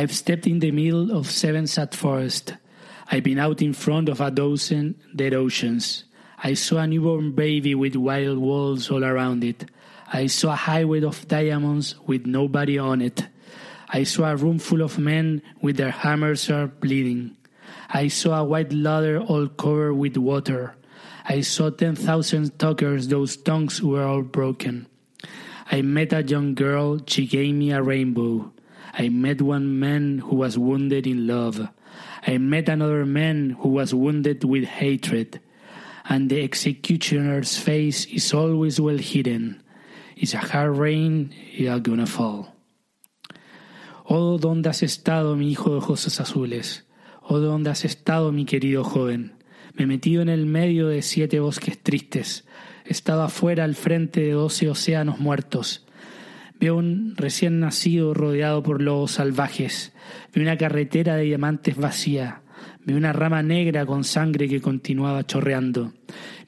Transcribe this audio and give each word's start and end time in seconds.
I've 0.00 0.14
stepped 0.14 0.46
in 0.46 0.60
the 0.60 0.70
middle 0.70 1.12
of 1.14 1.30
seven 1.30 1.66
sad 1.66 1.94
forests. 1.94 2.54
I've 3.10 3.22
been 3.22 3.38
out 3.38 3.60
in 3.60 3.74
front 3.74 4.08
of 4.08 4.22
a 4.22 4.30
dozen 4.30 4.94
dead 5.14 5.34
oceans. 5.34 6.04
I 6.42 6.54
saw 6.54 6.78
a 6.78 6.86
newborn 6.86 7.32
baby 7.32 7.74
with 7.74 7.96
wild 7.96 8.38
walls 8.38 8.90
all 8.90 9.04
around 9.04 9.44
it. 9.44 9.66
I 10.10 10.28
saw 10.28 10.54
a 10.54 10.56
highway 10.56 11.02
of 11.02 11.28
diamonds 11.28 11.96
with 12.06 12.24
nobody 12.24 12.78
on 12.78 13.02
it. 13.02 13.28
I 13.90 14.04
saw 14.04 14.32
a 14.32 14.36
room 14.36 14.58
full 14.58 14.80
of 14.80 14.98
men 14.98 15.42
with 15.60 15.76
their 15.76 15.90
hammers 15.90 16.48
are 16.48 16.68
bleeding. 16.68 17.36
I 17.90 18.08
saw 18.08 18.40
a 18.40 18.44
white 18.44 18.72
ladder 18.72 19.20
all 19.20 19.48
covered 19.48 19.96
with 19.96 20.16
water. 20.16 20.76
I 21.26 21.42
saw 21.42 21.68
ten 21.68 21.94
thousand 21.94 22.58
talkers, 22.58 23.08
those 23.08 23.36
tongues 23.36 23.82
were 23.82 24.04
all 24.04 24.22
broken. 24.22 24.86
I 25.70 25.82
met 25.82 26.14
a 26.14 26.22
young 26.22 26.54
girl, 26.54 27.00
she 27.06 27.26
gave 27.26 27.54
me 27.54 27.72
a 27.72 27.82
rainbow. 27.82 28.50
I 28.92 29.08
met 29.08 29.40
one 29.40 29.78
man 29.78 30.18
who 30.18 30.36
was 30.36 30.58
wounded 30.58 31.06
in 31.06 31.26
love. 31.26 31.68
I 32.26 32.38
met 32.38 32.68
another 32.68 33.06
man 33.06 33.56
who 33.60 33.70
was 33.70 33.94
wounded 33.94 34.44
with 34.44 34.64
hatred. 34.64 35.40
And 36.08 36.28
the 36.28 36.42
executioner's 36.42 37.56
face 37.56 38.06
is 38.06 38.34
always 38.34 38.80
well 38.80 38.98
hidden. 38.98 39.62
It's 40.16 40.34
a 40.34 40.38
hard 40.38 40.76
rain, 40.76 41.32
you're 41.52 41.78
gonna 41.80 42.06
fall. 42.06 42.54
Oh, 44.04 44.38
¿dónde 44.38 44.68
has 44.68 44.82
estado, 44.82 45.36
mi 45.36 45.50
hijo 45.52 45.70
de 45.70 45.76
ojos 45.76 46.20
azules? 46.20 46.82
Oh, 47.22 47.38
¿dónde 47.38 47.70
has 47.70 47.84
estado, 47.84 48.32
mi 48.32 48.44
querido 48.44 48.82
joven? 48.82 49.34
Me 49.74 49.84
he 49.84 49.86
metido 49.86 50.20
en 50.20 50.28
el 50.28 50.46
medio 50.46 50.88
de 50.88 51.02
siete 51.02 51.38
bosques 51.38 51.80
tristes. 51.80 52.44
He 52.84 52.90
estado 52.90 53.22
afuera 53.22 53.62
al 53.62 53.76
frente 53.76 54.20
de 54.20 54.32
doce 54.32 54.68
océanos 54.68 55.20
muertos. 55.20 55.86
Veo 56.60 56.76
un 56.76 57.14
recién 57.16 57.58
nacido 57.58 58.12
rodeado 58.12 58.62
por 58.62 58.82
lobos 58.82 59.12
salvajes. 59.12 59.94
Veo 60.34 60.42
una 60.42 60.58
carretera 60.58 61.16
de 61.16 61.22
diamantes 61.22 61.74
vacía. 61.78 62.42
Veo 62.84 62.98
una 62.98 63.14
rama 63.14 63.42
negra 63.42 63.86
con 63.86 64.04
sangre 64.04 64.46
que 64.46 64.60
continuaba 64.60 65.24
chorreando. 65.24 65.94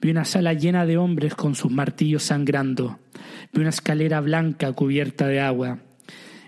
Vi 0.02 0.10
una 0.10 0.26
sala 0.26 0.52
llena 0.52 0.84
de 0.84 0.98
hombres 0.98 1.34
con 1.34 1.54
sus 1.54 1.72
martillos 1.72 2.24
sangrando. 2.24 2.98
Vi 3.54 3.60
una 3.60 3.70
escalera 3.70 4.20
blanca 4.20 4.70
cubierta 4.74 5.28
de 5.28 5.40
agua. 5.40 5.78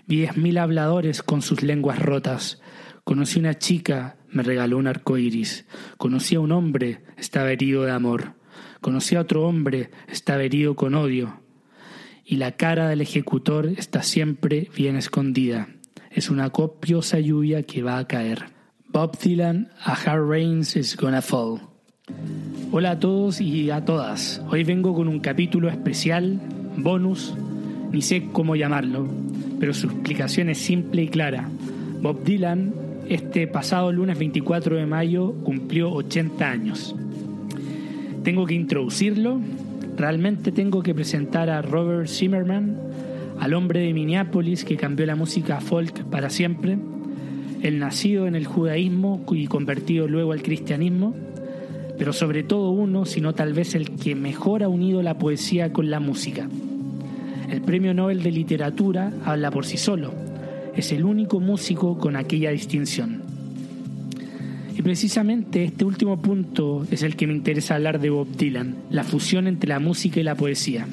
Vi 0.05 0.17
diez 0.17 0.37
mil 0.37 0.59
habladores 0.59 1.23
con 1.23 1.41
sus 1.41 1.63
lenguas 1.63 1.97
rotas. 1.97 2.61
Conocí 3.03 3.39
una 3.39 3.57
chica, 3.57 4.17
me 4.29 4.43
regaló 4.43 4.77
un 4.77 4.85
arco 4.85 5.17
iris. 5.17 5.65
Conocí 5.97 6.35
a 6.35 6.39
un 6.39 6.51
hombre, 6.51 7.01
estaba 7.17 7.51
herido 7.51 7.81
de 7.81 7.91
amor. 7.91 8.35
Conocí 8.79 9.15
a 9.15 9.21
otro 9.21 9.47
hombre, 9.47 9.89
estaba 10.07 10.43
herido 10.43 10.75
con 10.75 10.93
odio. 10.93 11.44
Y 12.27 12.37
la 12.37 12.53
cara 12.53 12.89
del 12.89 13.01
ejecutor 13.01 13.67
está 13.67 14.01
siempre 14.01 14.67
bien 14.75 14.95
escondida. 14.95 15.67
Es 16.09 16.31
una 16.31 16.49
copiosa 16.49 17.19
lluvia 17.19 17.61
que 17.61 17.83
va 17.83 17.99
a 17.99 18.07
caer. 18.07 18.45
Bob 18.87 19.19
Dylan, 19.19 19.69
A 19.83 19.93
Hard 19.93 20.27
Rains 20.27 20.75
is 20.75 20.97
Gonna 20.97 21.21
Fall. 21.21 21.59
Hola 22.71 22.91
a 22.91 22.99
todos 22.99 23.41
y 23.41 23.69
a 23.69 23.85
todas. 23.85 24.41
Hoy 24.49 24.63
vengo 24.63 24.95
con 24.95 25.07
un 25.07 25.19
capítulo 25.19 25.69
especial, 25.69 26.41
bonus, 26.77 27.35
ni 27.91 28.01
sé 28.01 28.27
cómo 28.31 28.55
llamarlo, 28.55 29.07
pero 29.59 29.75
su 29.75 29.85
explicación 29.85 30.49
es 30.49 30.57
simple 30.57 31.03
y 31.03 31.09
clara. 31.09 31.47
Bob 32.01 32.23
Dylan, 32.23 32.73
este 33.07 33.45
pasado 33.45 33.91
lunes 33.91 34.17
24 34.17 34.77
de 34.77 34.87
mayo, 34.87 35.33
cumplió 35.43 35.91
80 35.91 36.49
años. 36.49 36.95
Tengo 38.23 38.47
que 38.47 38.55
introducirlo, 38.55 39.39
realmente 39.97 40.51
tengo 40.51 40.83
que 40.83 40.93
presentar 40.93 41.49
a 41.49 41.61
Robert 41.61 42.07
Zimmerman, 42.07 42.77
al 43.39 43.53
hombre 43.53 43.81
de 43.81 43.93
Minneapolis 43.93 44.63
que 44.63 44.77
cambió 44.77 45.05
la 45.05 45.15
música 45.15 45.59
folk 45.61 46.03
para 46.05 46.29
siempre, 46.29 46.77
el 47.61 47.79
nacido 47.79 48.27
en 48.27 48.35
el 48.35 48.45
judaísmo 48.45 49.23
y 49.31 49.47
convertido 49.47 50.07
luego 50.07 50.31
al 50.31 50.41
cristianismo, 50.41 51.15
pero 51.97 52.13
sobre 52.13 52.43
todo 52.43 52.71
uno, 52.71 53.05
sino 53.05 53.33
tal 53.33 53.53
vez 53.53 53.75
el 53.75 53.91
que 53.91 54.15
mejor 54.15 54.63
ha 54.63 54.69
unido 54.69 55.01
la 55.01 55.17
poesía 55.17 55.71
con 55.71 55.89
la 55.89 55.99
música. 55.99 56.47
El 57.49 57.61
Premio 57.61 57.93
Nobel 57.93 58.21
de 58.23 58.31
Literatura 58.31 59.13
habla 59.23 59.51
por 59.51 59.65
sí 59.65 59.77
solo. 59.77 60.13
Es 60.75 60.91
el 60.91 61.05
único 61.05 61.39
músico 61.39 61.97
con 61.97 62.15
aquella 62.15 62.51
distinción. 62.51 63.24
Precisamente 64.85 65.63
este 65.63 65.83
último 65.83 66.21
punto 66.21 66.85
es 66.91 67.01
el 67.01 67.15
que 67.15 67.25
me 67.25 67.33
interesa 67.33 67.73
hablar 67.73 67.99
de 67.99 68.11
Bob 68.11 68.27
Dylan, 68.37 68.75
la 68.91 69.03
fusión 69.03 69.47
entre 69.47 69.69
la 69.69 69.79
música 69.79 70.19
y 70.19 70.23
la 70.23 70.35
poesía. 70.35 70.85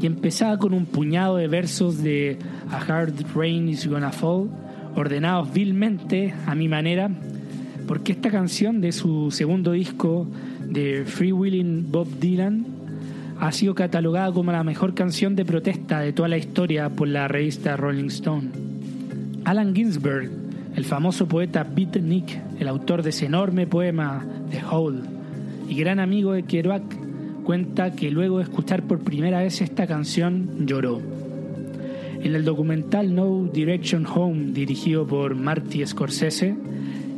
Y 0.00 0.06
empezaba 0.06 0.60
con 0.60 0.72
un 0.72 0.86
puñado 0.86 1.34
de 1.34 1.48
versos 1.48 2.04
de 2.04 2.38
A 2.70 2.76
Hard 2.76 3.14
Rain 3.34 3.68
is 3.68 3.88
Gonna 3.88 4.12
Fall, 4.12 4.48
ordenados 4.94 5.52
vilmente 5.52 6.34
a 6.46 6.54
mi 6.54 6.68
manera, 6.68 7.10
porque 7.88 8.12
esta 8.12 8.30
canción 8.30 8.80
de 8.80 8.92
su 8.92 9.32
segundo 9.32 9.72
disco 9.72 10.28
de 10.64 11.02
Free 11.04 11.32
Willing 11.32 11.90
Bob 11.90 12.06
Dylan 12.20 12.64
ha 13.40 13.50
sido 13.50 13.74
catalogada 13.74 14.30
como 14.30 14.52
la 14.52 14.62
mejor 14.62 14.94
canción 14.94 15.34
de 15.34 15.44
protesta 15.44 15.98
de 15.98 16.12
toda 16.12 16.28
la 16.28 16.38
historia 16.38 16.90
por 16.90 17.08
la 17.08 17.26
revista 17.26 17.76
Rolling 17.76 18.06
Stone. 18.06 18.50
Allen 19.44 19.74
Ginsberg, 19.74 20.43
el 20.74 20.84
famoso 20.84 21.26
poeta 21.28 21.64
beatnik, 21.64 22.38
el 22.58 22.68
autor 22.68 23.02
de 23.02 23.10
ese 23.10 23.26
enorme 23.26 23.66
poema 23.66 24.24
The 24.50 24.62
Hole 24.70 25.02
y 25.68 25.76
gran 25.76 26.00
amigo 26.00 26.32
de 26.32 26.42
Kerouac, 26.42 26.82
cuenta 27.44 27.92
que 27.92 28.10
luego 28.10 28.38
de 28.38 28.44
escuchar 28.44 28.82
por 28.82 29.00
primera 29.00 29.40
vez 29.40 29.60
esta 29.60 29.86
canción 29.86 30.66
lloró. 30.66 31.00
En 32.22 32.34
el 32.34 32.44
documental 32.44 33.14
No 33.14 33.44
Direction 33.52 34.06
Home, 34.06 34.52
dirigido 34.52 35.06
por 35.06 35.34
Marty 35.34 35.86
Scorsese, 35.86 36.56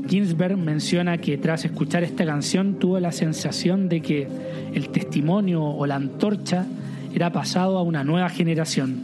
Ginsberg 0.09 0.57
menciona 0.57 1.19
que 1.19 1.39
tras 1.39 1.65
escuchar 1.65 2.05
esta 2.05 2.25
canción 2.25 2.79
tuvo 2.79 3.01
la 3.01 3.13
sensación 3.13 3.89
de 3.89 4.03
que 4.03 4.29
el 4.75 4.91
testimonio 4.91 5.65
o 5.65 5.87
la 5.87 5.97
antorcha 5.97 6.67
era 7.15 7.33
pasado 7.33 7.79
a 7.79 7.83
una 7.83 8.05
nueva 8.05 8.29
generación, 8.29 9.01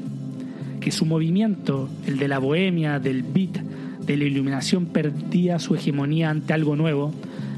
que 0.80 0.90
su 0.92 1.06
movimiento, 1.06 1.88
el 2.06 2.18
de 2.18 2.28
la 2.28 2.38
bohemia, 2.38 2.98
del 2.98 3.22
beat, 3.22 3.58
de 4.06 4.16
la 4.16 4.24
iluminación, 4.24 4.86
perdía 4.86 5.58
su 5.58 5.74
hegemonía 5.74 6.30
ante 6.30 6.52
algo 6.52 6.76
nuevo, 6.76 7.12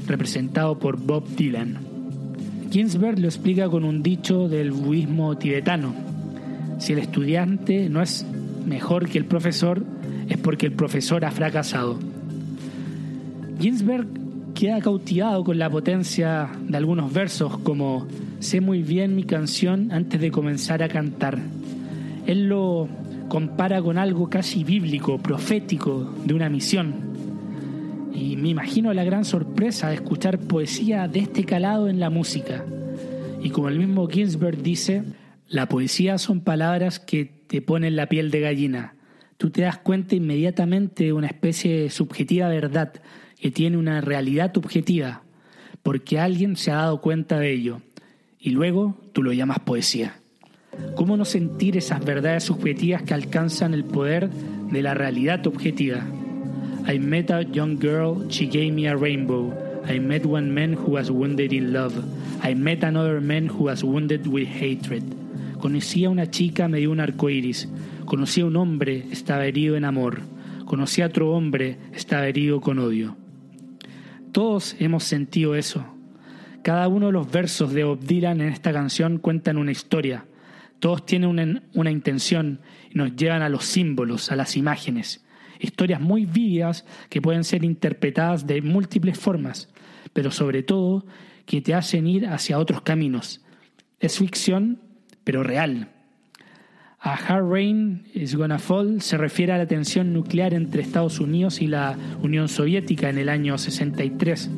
representado 0.07 0.77
por 0.79 0.97
Bob 0.97 1.27
Dylan. 1.35 1.77
Ginsberg 2.71 3.19
lo 3.19 3.27
explica 3.27 3.69
con 3.69 3.83
un 3.83 4.03
dicho 4.03 4.47
del 4.47 4.71
budismo 4.71 5.37
tibetano. 5.37 5.93
Si 6.79 6.93
el 6.93 6.99
estudiante 6.99 7.89
no 7.89 8.01
es 8.01 8.25
mejor 8.65 9.07
que 9.07 9.17
el 9.17 9.25
profesor, 9.25 9.83
es 10.27 10.37
porque 10.37 10.65
el 10.65 10.73
profesor 10.73 11.23
ha 11.25 11.31
fracasado. 11.31 11.99
Ginsberg 13.59 14.07
queda 14.53 14.79
cautivado 14.81 15.43
con 15.43 15.59
la 15.59 15.69
potencia 15.69 16.49
de 16.67 16.77
algunos 16.77 17.13
versos 17.13 17.57
como 17.59 18.07
sé 18.39 18.61
muy 18.61 18.83
bien 18.83 19.15
mi 19.15 19.23
canción 19.23 19.91
antes 19.91 20.19
de 20.19 20.31
comenzar 20.31 20.83
a 20.83 20.89
cantar. 20.89 21.39
Él 22.25 22.47
lo 22.47 22.87
compara 23.27 23.81
con 23.81 23.97
algo 23.97 24.29
casi 24.29 24.63
bíblico, 24.63 25.17
profético, 25.17 26.13
de 26.25 26.33
una 26.33 26.49
misión. 26.49 26.93
Y 28.13 28.37
me 28.37 28.49
imagino 28.49 28.93
la 28.93 29.03
gran 29.03 29.25
sorpresa 29.25 29.89
de 29.89 29.95
escuchar 29.95 30.39
poesía 30.39 31.07
de 31.07 31.19
este 31.19 31.43
calado 31.43 31.89
en 31.89 31.99
la 31.99 32.09
música. 32.09 32.65
Y 33.41 33.49
como 33.49 33.69
el 33.69 33.77
mismo 33.77 34.07
Ginsberg 34.07 34.61
dice, 34.61 35.03
la 35.47 35.67
poesía 35.67 36.17
son 36.17 36.41
palabras 36.41 36.99
que 36.99 37.25
te 37.25 37.61
ponen 37.61 37.95
la 37.95 38.07
piel 38.07 38.31
de 38.31 38.39
gallina. 38.39 38.95
Tú 39.37 39.49
te 39.49 39.61
das 39.61 39.77
cuenta 39.77 40.15
inmediatamente 40.15 41.05
de 41.05 41.13
una 41.13 41.27
especie 41.27 41.81
de 41.81 41.89
subjetiva 41.89 42.47
verdad 42.47 42.93
que 43.39 43.51
tiene 43.51 43.77
una 43.77 44.01
realidad 44.01 44.55
objetiva, 44.57 45.21
porque 45.83 46.19
alguien 46.19 46.55
se 46.55 46.71
ha 46.71 46.77
dado 46.77 47.01
cuenta 47.01 47.37
de 47.37 47.51
ello, 47.51 47.81
y 48.39 48.51
luego 48.51 48.97
tú 49.13 49.21
lo 49.21 49.33
llamas 49.33 49.59
poesía. 49.59 50.15
¿Cómo 50.95 51.17
no 51.17 51.25
sentir 51.25 51.77
esas 51.77 52.03
verdades 52.03 52.43
subjetivas 52.43 53.03
que 53.03 53.13
alcanzan 53.13 53.73
el 53.73 53.83
poder 53.83 54.29
de 54.29 54.81
la 54.81 54.93
realidad 54.93 55.45
objetiva? 55.47 56.05
I 56.87 56.99
met 56.99 57.31
a 57.31 57.41
young 57.41 57.79
girl, 57.79 58.27
she 58.29 58.45
gave 58.45 58.71
me 58.71 58.87
a 58.87 58.95
rainbow. 58.95 59.53
I 59.87 59.99
met 59.99 60.25
one 60.25 60.51
man 60.51 60.73
who 60.73 60.93
was 60.93 61.09
wounded 61.09 61.51
in 61.51 61.73
love. 61.73 61.93
I 62.43 62.53
met 62.55 62.83
another 62.83 63.19
man 63.21 63.47
who 63.47 63.65
was 63.65 63.83
wounded 63.83 64.27
with 64.27 64.47
hatred. 64.47 65.03
Conocí 65.59 66.05
a 66.05 66.09
una 66.09 66.29
chica, 66.29 66.67
me 66.67 66.79
dio 66.79 66.91
un 66.91 66.99
arco 66.99 67.29
iris. 67.29 67.67
Conocí 68.05 68.41
a 68.41 68.45
un 68.45 68.55
hombre, 68.55 69.05
estaba 69.11 69.45
herido 69.45 69.75
en 69.75 69.83
amor. 69.83 70.21
Conocí 70.65 71.01
a 71.01 71.07
otro 71.07 71.31
hombre, 71.31 71.77
estaba 71.93 72.27
herido 72.27 72.61
con 72.61 72.79
odio. 72.79 73.15
Todos 74.31 74.75
hemos 74.79 75.03
sentido 75.03 75.55
eso. 75.55 75.85
Cada 76.61 76.87
uno 76.87 77.07
de 77.07 77.13
los 77.13 77.31
versos 77.31 77.73
de 77.73 77.83
Bob 77.83 77.99
Dylan 77.99 78.41
en 78.41 78.49
esta 78.49 78.73
canción 78.73 79.17
cuentan 79.17 79.57
una 79.57 79.71
historia. 79.71 80.25
Todos 80.79 81.05
tienen 81.05 81.61
una, 81.73 81.91
intención 81.91 82.59
y 82.91 82.97
nos 82.97 83.15
llevan 83.15 83.41
a 83.41 83.49
los 83.49 83.65
símbolos, 83.65 84.31
a 84.31 84.35
las 84.35 84.57
imágenes. 84.57 85.25
Historias 85.59 86.01
muy 86.01 86.25
vívidas 86.25 86.85
que 87.09 87.21
pueden 87.21 87.43
ser 87.43 87.63
interpretadas 87.63 88.45
de 88.45 88.61
múltiples 88.61 89.17
formas, 89.17 89.69
pero 90.13 90.31
sobre 90.31 90.63
todo 90.63 91.05
que 91.45 91.61
te 91.61 91.73
hacen 91.73 92.07
ir 92.07 92.27
hacia 92.27 92.59
otros 92.59 92.81
caminos. 92.81 93.41
Es 93.99 94.17
ficción, 94.19 94.81
pero 95.23 95.43
real. 95.43 95.89
A 96.99 97.13
Hard 97.13 97.47
Rain 97.47 98.03
is 98.15 98.35
Gonna 98.35 98.57
Fall 98.57 98.99
se 98.99 99.15
refiere 99.17 99.53
a 99.53 99.59
la 99.59 99.67
tensión 99.67 100.11
nuclear 100.11 100.55
entre 100.55 100.81
Estados 100.81 101.19
Unidos 101.19 101.61
y 101.61 101.67
la 101.67 101.95
Unión 102.23 102.49
Soviética 102.49 103.09
en 103.09 103.19
el 103.19 103.29
año 103.29 103.59
63, 103.59 104.49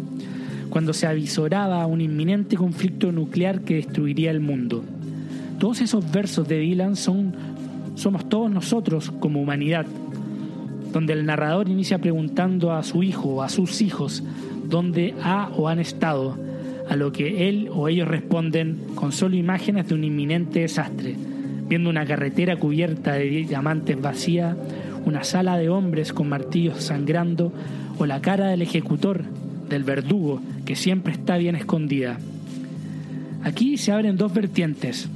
cuando 0.69 0.93
se 0.93 1.07
avisoraba 1.07 1.85
un 1.87 1.99
inminente 1.99 2.55
conflicto 2.55 3.11
nuclear 3.11 3.61
que 3.65 3.75
destruiría 3.75 4.31
el 4.31 4.39
mundo. 4.39 4.85
Todos 5.59 5.81
esos 5.81 6.11
versos 6.11 6.47
de 6.47 6.59
Dylan 6.59 6.95
son 6.95 7.33
somos 7.97 8.29
todos 8.29 8.51
nosotros 8.51 9.11
como 9.19 9.41
humanidad, 9.41 9.87
donde 10.93 11.13
el 11.13 11.25
narrador 11.25 11.67
inicia 11.67 11.97
preguntando 11.97 12.71
a 12.71 12.83
su 12.83 13.01
hijo 13.01 13.29
o 13.29 13.41
a 13.41 13.49
sus 13.49 13.81
hijos 13.81 14.23
dónde 14.69 15.15
ha 15.23 15.49
o 15.57 15.67
han 15.67 15.79
estado, 15.79 16.37
a 16.87 16.95
lo 16.95 17.11
que 17.11 17.49
él 17.49 17.69
o 17.73 17.87
ellos 17.87 18.07
responden 18.07 18.77
con 18.93 19.11
solo 19.11 19.35
imágenes 19.35 19.87
de 19.87 19.95
un 19.95 20.03
inminente 20.03 20.59
desastre, 20.59 21.15
viendo 21.67 21.89
una 21.89 22.05
carretera 22.05 22.55
cubierta 22.57 23.13
de 23.13 23.25
diamantes 23.25 23.99
vacía, 23.99 24.55
una 25.05 25.23
sala 25.23 25.57
de 25.57 25.69
hombres 25.69 26.13
con 26.13 26.29
martillos 26.29 26.83
sangrando 26.83 27.51
o 27.97 28.05
la 28.05 28.21
cara 28.21 28.47
del 28.47 28.61
ejecutor, 28.61 29.23
del 29.69 29.83
verdugo, 29.83 30.39
que 30.65 30.75
siempre 30.75 31.13
está 31.13 31.37
bien 31.37 31.55
escondida. 31.55 32.19
Aquí 33.43 33.77
se 33.77 33.91
abren 33.91 34.17
dos 34.17 34.33
vertientes, 34.33 35.09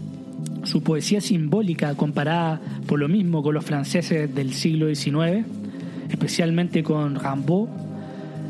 su 0.63 0.83
poesía 0.83 1.21
simbólica 1.21 1.95
comparada 1.95 2.61
por 2.87 2.99
lo 2.99 3.07
mismo 3.07 3.41
con 3.41 3.53
los 3.53 3.65
franceses 3.65 4.33
del 4.33 4.53
siglo 4.53 4.93
XIX, 4.93 5.45
especialmente 6.09 6.83
con 6.83 7.15
Rimbaud, 7.15 7.69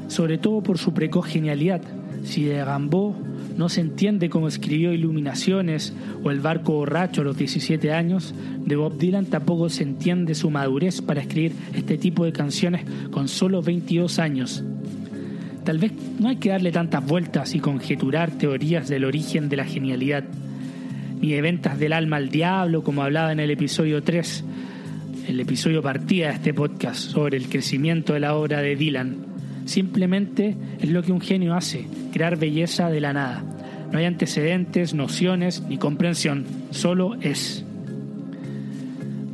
sobre 0.08 0.38
todo 0.38 0.62
por 0.62 0.78
su 0.78 0.94
precoz 0.94 1.26
genialidad. 1.28 1.82
Si 2.24 2.44
de 2.44 2.64
Rimbaud 2.64 3.16
no 3.58 3.70
se 3.70 3.82
entiende 3.82 4.30
cómo 4.30 4.48
escribió 4.48 4.94
Iluminaciones 4.94 5.94
o 6.24 6.32
El 6.32 6.40
barco 6.40 6.74
borracho 6.74 7.22
a 7.22 7.24
los 7.24 7.38
17 7.38 7.92
años, 7.92 8.34
de 8.66 8.76
Bob 8.76 8.98
Dylan 8.98 9.26
tampoco 9.26 9.70
se 9.70 9.84
entiende 9.84 10.36
su 10.36 10.50
madurez 10.50 11.02
para 11.02 11.22
escribir 11.22 11.54
este 11.74 11.98
tipo 11.98 12.26
de 12.26 12.32
canciones 12.32 12.86
con 13.12 13.28
solo 13.28 13.62
22 13.62 14.20
años. 14.20 14.64
Tal 15.64 15.78
vez 15.78 15.92
no 16.20 16.30
hay 16.30 16.38
que 16.38 16.50
darle 16.50 16.72
tantas 16.72 17.06
vueltas 17.06 17.54
y 17.54 17.60
conjeturar 17.60 18.32
teorías 18.32 18.88
del 18.88 19.06
origen 19.06 19.48
de 19.48 19.58
la 19.58 19.66
genialidad 19.66 20.24
ni 21.22 21.32
de 21.32 21.42
ventas 21.42 21.78
del 21.78 21.94
alma 21.94 22.18
al 22.18 22.30
diablo, 22.30 22.84
como 22.84 23.04
hablaba 23.04 23.32
en 23.32 23.40
el 23.40 23.52
episodio 23.52 24.02
3, 24.02 24.44
el 25.28 25.40
episodio 25.40 25.82
partida 25.82 26.30
de 26.30 26.34
este 26.34 26.54
podcast 26.54 27.00
sobre 27.00 27.38
el 27.38 27.48
crecimiento 27.48 28.14
de 28.14 28.20
la 28.22 28.36
obra 28.36 28.62
de 28.62 28.76
Dylan. 28.76 29.18
Simplemente 29.66 30.56
es 30.80 30.90
lo 30.90 31.04
que 31.04 31.12
un 31.12 31.22
genio 31.22 31.54
hace, 31.54 31.86
crear 32.12 32.38
belleza 32.38 32.90
de 32.90 33.02
la 33.02 33.14
nada. 33.14 33.44
No 33.92 34.00
hay 34.00 34.06
antecedentes, 34.06 34.94
nociones 34.96 35.62
ni 35.70 35.78
comprensión, 35.78 36.46
solo 36.72 37.16
es. 37.22 37.64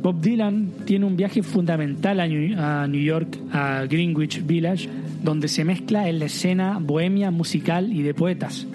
Bob 0.02 0.20
Dylan 0.20 0.70
tiene 0.84 1.06
un 1.06 1.16
viaje 1.16 1.42
fundamental 1.42 2.20
a 2.20 2.86
New 2.86 3.02
York, 3.02 3.38
a 3.52 3.84
Greenwich 3.88 4.44
Village, 4.46 4.88
donde 5.22 5.48
se 5.48 5.64
mezcla 5.64 6.08
en 6.08 6.18
la 6.18 6.26
escena 6.26 6.78
bohemia, 6.80 7.30
musical 7.30 7.92
y 7.92 8.02
de 8.02 8.14
poetas. 8.14 8.66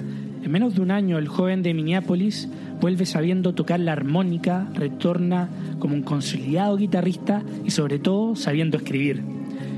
En 0.44 0.52
menos 0.52 0.76
de 0.76 0.82
un 0.82 0.92
año, 0.92 1.18
el 1.18 1.28
joven 1.28 1.64
de 1.64 1.74
Minneapolis 1.74 2.50
vuelve 2.84 3.06
sabiendo 3.06 3.54
tocar 3.54 3.80
la 3.80 3.94
armónica, 3.94 4.68
retorna 4.74 5.48
como 5.80 5.96
un 5.96 6.02
consolidado 6.02 6.76
guitarrista 6.76 7.42
y 7.64 7.72
sobre 7.72 7.98
todo 7.98 8.36
sabiendo 8.36 8.76
escribir. 8.76 9.24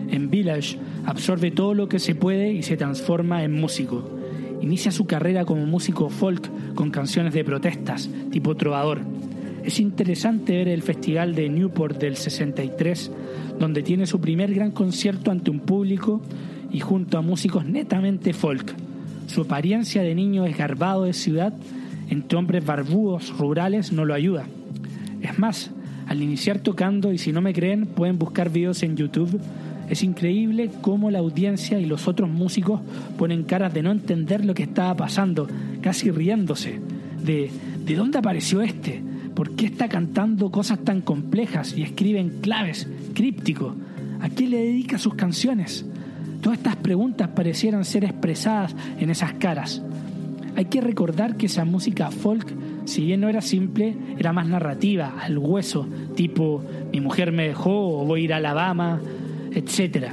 En 0.10 0.32
Village 0.32 0.80
absorbe 1.06 1.52
todo 1.52 1.76
lo 1.76 1.88
que 1.88 2.00
se 2.00 2.16
puede 2.16 2.52
y 2.52 2.64
se 2.64 2.78
transforma 2.78 3.44
en 3.44 3.54
músico. 3.54 4.10
Inicia 4.60 4.92
su 4.92 5.06
carrera 5.06 5.46
como 5.46 5.68
músico 5.68 6.10
folk 6.10 6.50
con 6.74 6.90
canciones 6.90 7.36
de 7.36 7.44
protestas, 7.44 8.10
tipo 8.32 8.56
trovador. 8.56 9.02
Es 9.64 9.80
interesante 9.80 10.54
ver 10.54 10.70
el 10.70 10.82
festival 10.82 11.36
de 11.36 11.48
Newport 11.48 12.00
del 12.00 12.16
63, 12.16 13.12
donde 13.60 13.84
tiene 13.84 14.08
su 14.08 14.20
primer 14.20 14.52
gran 14.52 14.72
concierto 14.72 15.30
ante 15.30 15.52
un 15.52 15.60
público 15.60 16.22
y 16.72 16.80
junto 16.80 17.20
a 17.20 17.22
músicos 17.22 17.68
netamente 17.68 18.34
folk. 18.34 18.74
Su 19.28 19.42
apariencia 19.42 20.02
de 20.02 20.16
niño 20.16 20.46
desgarbado 20.46 21.04
de 21.04 21.14
ciudad 21.14 21.54
entre 22.10 22.38
hombres 22.38 22.66
barbudos 22.66 23.38
rurales 23.38 23.92
no 23.92 24.06
lo 24.06 24.14
ayuda. 24.14 24.46
Es 25.22 25.40
más, 25.40 25.72
al 26.08 26.22
iniciar 26.22 26.60
tocando, 26.60 27.12
y 27.12 27.18
si 27.18 27.32
no 27.32 27.42
me 27.42 27.54
creen, 27.54 27.86
pueden 27.86 28.20
buscar 28.20 28.52
videos 28.52 28.84
en 28.84 28.96
YouTube, 28.96 29.40
es 29.90 30.04
increíble 30.04 30.72
cómo 30.82 31.12
la 31.12 31.20
audiencia 31.20 31.80
y 31.80 31.86
los 31.86 32.08
otros 32.08 32.30
músicos 32.30 32.82
ponen 33.18 33.44
caras 33.44 33.74
de 33.74 33.84
no 33.84 33.92
entender 33.92 34.44
lo 34.44 34.54
que 34.54 34.64
estaba 34.64 34.96
pasando, 34.96 35.48
casi 35.82 36.10
riéndose, 36.12 36.80
de 37.24 37.52
¿de 37.86 37.96
dónde 37.96 38.18
apareció 38.18 38.62
este? 38.62 39.02
¿Por 39.36 39.56
qué 39.56 39.68
está 39.68 39.88
cantando 39.88 40.50
cosas 40.50 40.80
tan 40.80 41.02
complejas 41.02 41.78
y 41.78 41.84
escriben 41.84 42.40
claves, 42.42 42.88
críptico? 43.14 43.76
¿A 44.22 44.30
qué 44.30 44.48
le 44.48 44.58
dedica 44.58 44.98
sus 44.98 45.14
canciones? 45.14 45.86
Todas 46.42 46.58
estas 46.58 46.78
preguntas 46.78 47.30
parecieran 47.30 47.86
ser 47.86 48.06
expresadas 48.06 48.76
en 49.00 49.10
esas 49.10 49.34
caras. 49.34 49.82
Hay 50.56 50.66
que 50.66 50.80
recordar 50.80 51.36
que 51.36 51.48
esa 51.48 51.66
música 51.66 52.12
folk, 52.12 52.54
si 52.86 53.04
bien 53.04 53.20
no 53.20 53.28
era 53.28 53.42
simple, 53.42 53.96
era 54.18 54.32
más 54.32 54.48
narrativa, 54.48 55.16
al 55.20 55.38
hueso, 55.38 55.86
tipo 56.16 56.64
mi 56.94 57.02
mujer 57.02 57.34
me 57.34 57.48
dejó 57.48 58.00
o 58.00 58.06
voy 58.06 58.22
a 58.22 58.24
ir 58.24 58.34
a 58.34 58.38
Alabama, 58.38 59.02
etc. 59.54 60.08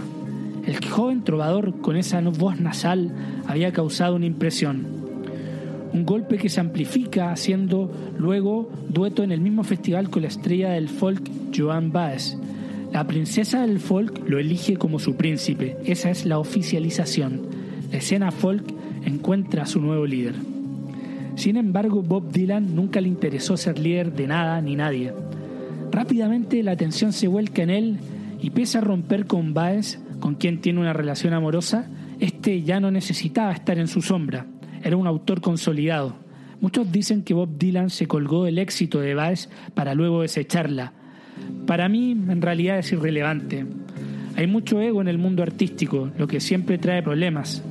El 0.67 0.85
joven 0.85 1.23
trovador 1.23 1.81
con 1.81 1.97
esa 1.97 2.21
voz 2.21 2.59
nasal 2.61 3.12
había 3.47 3.73
causado 3.73 4.17
una 4.17 4.27
impresión. 4.27 4.87
Un 5.93 6.05
golpe 6.06 6.39
que 6.39 6.49
se 6.49 6.61
amplifica 6.61 7.31
haciendo 7.31 7.93
luego 8.19 8.71
dueto 8.89 9.23
en 9.23 9.31
el 9.31 9.41
mismo 9.41 9.62
festival 9.62 10.11
con 10.11 10.23
la 10.23 10.29
estrella 10.29 10.71
del 10.71 10.89
folk 10.89 11.23
Joan 11.55 11.93
Baez. 11.93 12.37
La 12.93 13.06
princesa 13.06 13.62
del 13.62 13.79
folk 13.79 14.29
lo 14.29 14.39
elige 14.39 14.77
como 14.77 14.99
su 14.99 15.17
príncipe. 15.17 15.77
Esa 15.85 16.11
es 16.11 16.27
la 16.27 16.39
oficialización. 16.39 17.43
La 17.91 17.99
escena 17.99 18.31
folk 18.31 18.65
encuentra 19.05 19.63
a 19.63 19.67
su 19.67 19.81
nuevo 19.81 20.07
líder. 20.07 20.35
Sin 21.37 21.57
embargo, 21.57 22.03
Bob 22.03 22.31
Dylan 22.31 22.75
nunca 22.75 23.01
le 23.01 23.09
interesó 23.09 23.57
ser 23.57 23.79
líder 23.79 24.13
de 24.13 24.27
nada 24.27 24.61
ni 24.61 24.77
nadie. 24.77 25.13
Rápidamente 25.91 26.63
la 26.63 26.73
atención 26.73 27.13
se 27.13 27.29
vuelca 27.29 27.63
en 27.63 27.71
él 27.71 27.99
y 28.41 28.51
pese 28.51 28.79
a 28.79 28.81
romper 28.81 29.27
con 29.27 29.55
Baez, 29.55 30.01
con 30.21 30.35
quien 30.35 30.61
tiene 30.61 30.81
una 30.81 30.93
relación 30.93 31.33
amorosa, 31.33 31.87
este 32.21 32.63
ya 32.63 32.81
no 32.81 32.91
necesitaba 32.91 33.53
estar 33.53 33.79
en 33.79 33.89
su 33.89 34.03
sombra. 34.03 34.47
Era 34.83 34.97
un 34.97 35.07
autor 35.07 35.41
consolidado. 35.41 36.15
Muchos 36.61 36.93
dicen 36.93 37.23
que 37.23 37.35
Bob 37.35 37.59
Dylan 37.59 37.91
se 37.91 38.06
colgó 38.06 38.44
del 38.44 38.59
éxito 38.59 39.01
de 39.01 39.15
Baez 39.15 39.49
para 39.75 39.94
luego 39.94 40.23
desecharla. 40.23 40.93
Para 41.67 41.89
mí, 41.89 42.13
en 42.13 42.43
realidad 42.43 42.79
es 42.79 42.93
irrelevante. 42.93 43.67
Hay 44.37 44.47
mucho 44.47 44.81
ego 44.81 45.01
en 45.01 45.09
el 45.09 45.19
mundo 45.19 45.43
artístico, 45.43 46.11
lo 46.17 46.27
que 46.27 46.41
siempre 46.41 46.79
trae 46.79 47.03
problemas. 47.03 47.63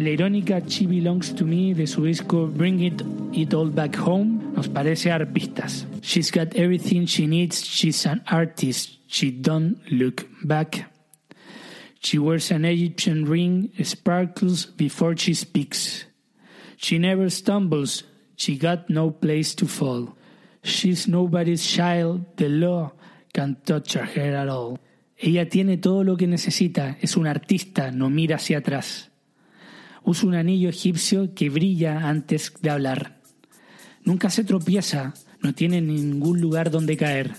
La 0.00 0.08
irónica 0.08 0.62
She 0.66 0.86
Belongs 0.86 1.34
to 1.34 1.44
Me 1.44 1.74
de 1.74 1.86
su 1.86 2.06
disco 2.06 2.46
Bring 2.46 2.80
It, 2.80 3.02
It 3.34 3.52
All 3.52 3.68
Back 3.68 3.98
Home 3.98 4.40
nos 4.56 4.66
parece 4.66 5.12
arpistas. 5.12 5.86
She's 6.00 6.30
got 6.30 6.56
everything 6.56 7.04
she 7.04 7.26
needs, 7.26 7.62
she's 7.62 8.06
an 8.06 8.22
artist, 8.26 8.98
she 9.08 9.30
don't 9.30 9.76
look 9.90 10.26
back. 10.42 10.90
She 12.02 12.18
wears 12.18 12.50
an 12.50 12.64
Egyptian 12.64 13.26
ring, 13.26 13.72
sparkles 13.82 14.64
before 14.64 15.18
she 15.18 15.34
speaks. 15.34 16.06
She 16.78 16.98
never 16.98 17.28
stumbles, 17.28 18.04
she 18.36 18.56
got 18.56 18.88
no 18.88 19.10
place 19.10 19.54
to 19.56 19.66
fall. 19.66 20.16
She's 20.62 21.08
nobody's 21.08 21.66
child, 21.66 22.24
the 22.38 22.48
law 22.48 22.92
can't 23.34 23.62
touch 23.66 23.92
her 23.92 24.34
at 24.34 24.48
all. 24.48 24.78
Ella 25.18 25.44
tiene 25.44 25.76
todo 25.76 26.04
lo 26.04 26.16
que 26.16 26.26
necesita, 26.26 26.96
es 27.02 27.18
un 27.18 27.26
artista, 27.26 27.90
no 27.90 28.08
mira 28.08 28.36
hacia 28.36 28.60
atrás. 28.60 29.09
Usa 30.02 30.28
un 30.28 30.34
anillo 30.34 30.68
egipcio 30.68 31.34
que 31.34 31.50
brilla 31.50 32.08
antes 32.08 32.54
de 32.60 32.70
hablar. 32.70 33.20
Nunca 34.02 34.30
se 34.30 34.44
tropieza, 34.44 35.12
no 35.40 35.54
tiene 35.54 35.80
ningún 35.80 36.40
lugar 36.40 36.70
donde 36.70 36.96
caer. 36.96 37.34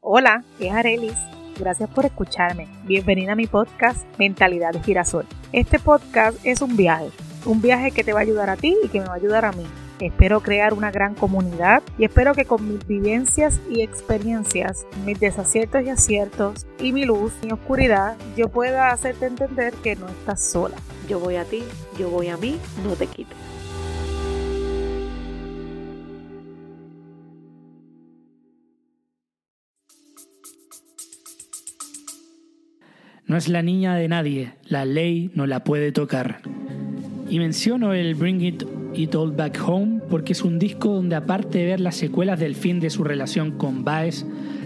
Hola, 0.00 0.42
es 0.58 0.72
Arelis. 0.72 1.18
Gracias 1.58 1.90
por 1.90 2.06
escucharme. 2.06 2.66
Bienvenida 2.84 3.32
a 3.32 3.36
mi 3.36 3.46
podcast 3.46 4.06
Mentalidad 4.18 4.72
de 4.72 4.80
Girasol. 4.80 5.26
Este 5.52 5.78
podcast 5.78 6.38
es 6.44 6.62
un 6.62 6.76
viaje, 6.76 7.10
un 7.44 7.60
viaje 7.60 7.90
que 7.90 8.04
te 8.04 8.12
va 8.12 8.20
a 8.20 8.22
ayudar 8.22 8.48
a 8.48 8.56
ti 8.56 8.74
y 8.82 8.88
que 8.88 9.00
me 9.00 9.06
va 9.06 9.12
a 9.12 9.16
ayudar 9.16 9.44
a 9.44 9.52
mí 9.52 9.64
Espero 10.00 10.40
crear 10.40 10.74
una 10.74 10.92
gran 10.92 11.16
comunidad 11.16 11.82
y 11.98 12.04
espero 12.04 12.32
que 12.32 12.44
con 12.44 12.72
mis 12.72 12.86
vivencias 12.86 13.60
y 13.68 13.82
experiencias, 13.82 14.86
mis 15.04 15.18
desaciertos 15.18 15.82
y 15.82 15.88
aciertos 15.88 16.66
y 16.78 16.92
mi 16.92 17.04
luz 17.04 17.32
y 17.42 17.50
oscuridad, 17.50 18.16
yo 18.36 18.48
pueda 18.48 18.92
hacerte 18.92 19.26
entender 19.26 19.74
que 19.82 19.96
no 19.96 20.06
estás 20.08 20.40
sola. 20.40 20.76
Yo 21.08 21.18
voy 21.18 21.34
a 21.34 21.44
ti, 21.44 21.64
yo 21.98 22.10
voy 22.10 22.28
a 22.28 22.36
mí, 22.36 22.58
no 22.84 22.94
te 22.94 23.08
quito. 23.08 23.34
No 33.26 33.36
es 33.36 33.48
la 33.48 33.62
niña 33.62 33.96
de 33.96 34.08
nadie, 34.08 34.54
la 34.62 34.84
ley 34.84 35.30
no 35.34 35.46
la 35.46 35.64
puede 35.64 35.92
tocar. 35.92 36.40
Y 37.30 37.38
menciono 37.38 37.92
el 37.92 38.14
Bring 38.14 38.40
It 38.40 38.64
It 38.94 39.14
All 39.14 39.32
Back 39.32 39.60
Home 39.66 40.00
porque 40.08 40.32
es 40.32 40.42
un 40.42 40.58
disco 40.58 40.94
donde 40.94 41.14
aparte 41.14 41.58
de 41.58 41.66
ver 41.66 41.80
las 41.80 41.96
secuelas 41.96 42.40
del 42.40 42.54
fin 42.54 42.80
de 42.80 42.90
su 42.90 43.04
relación 43.04 43.52
con 43.52 43.84
Baez, 43.84 44.24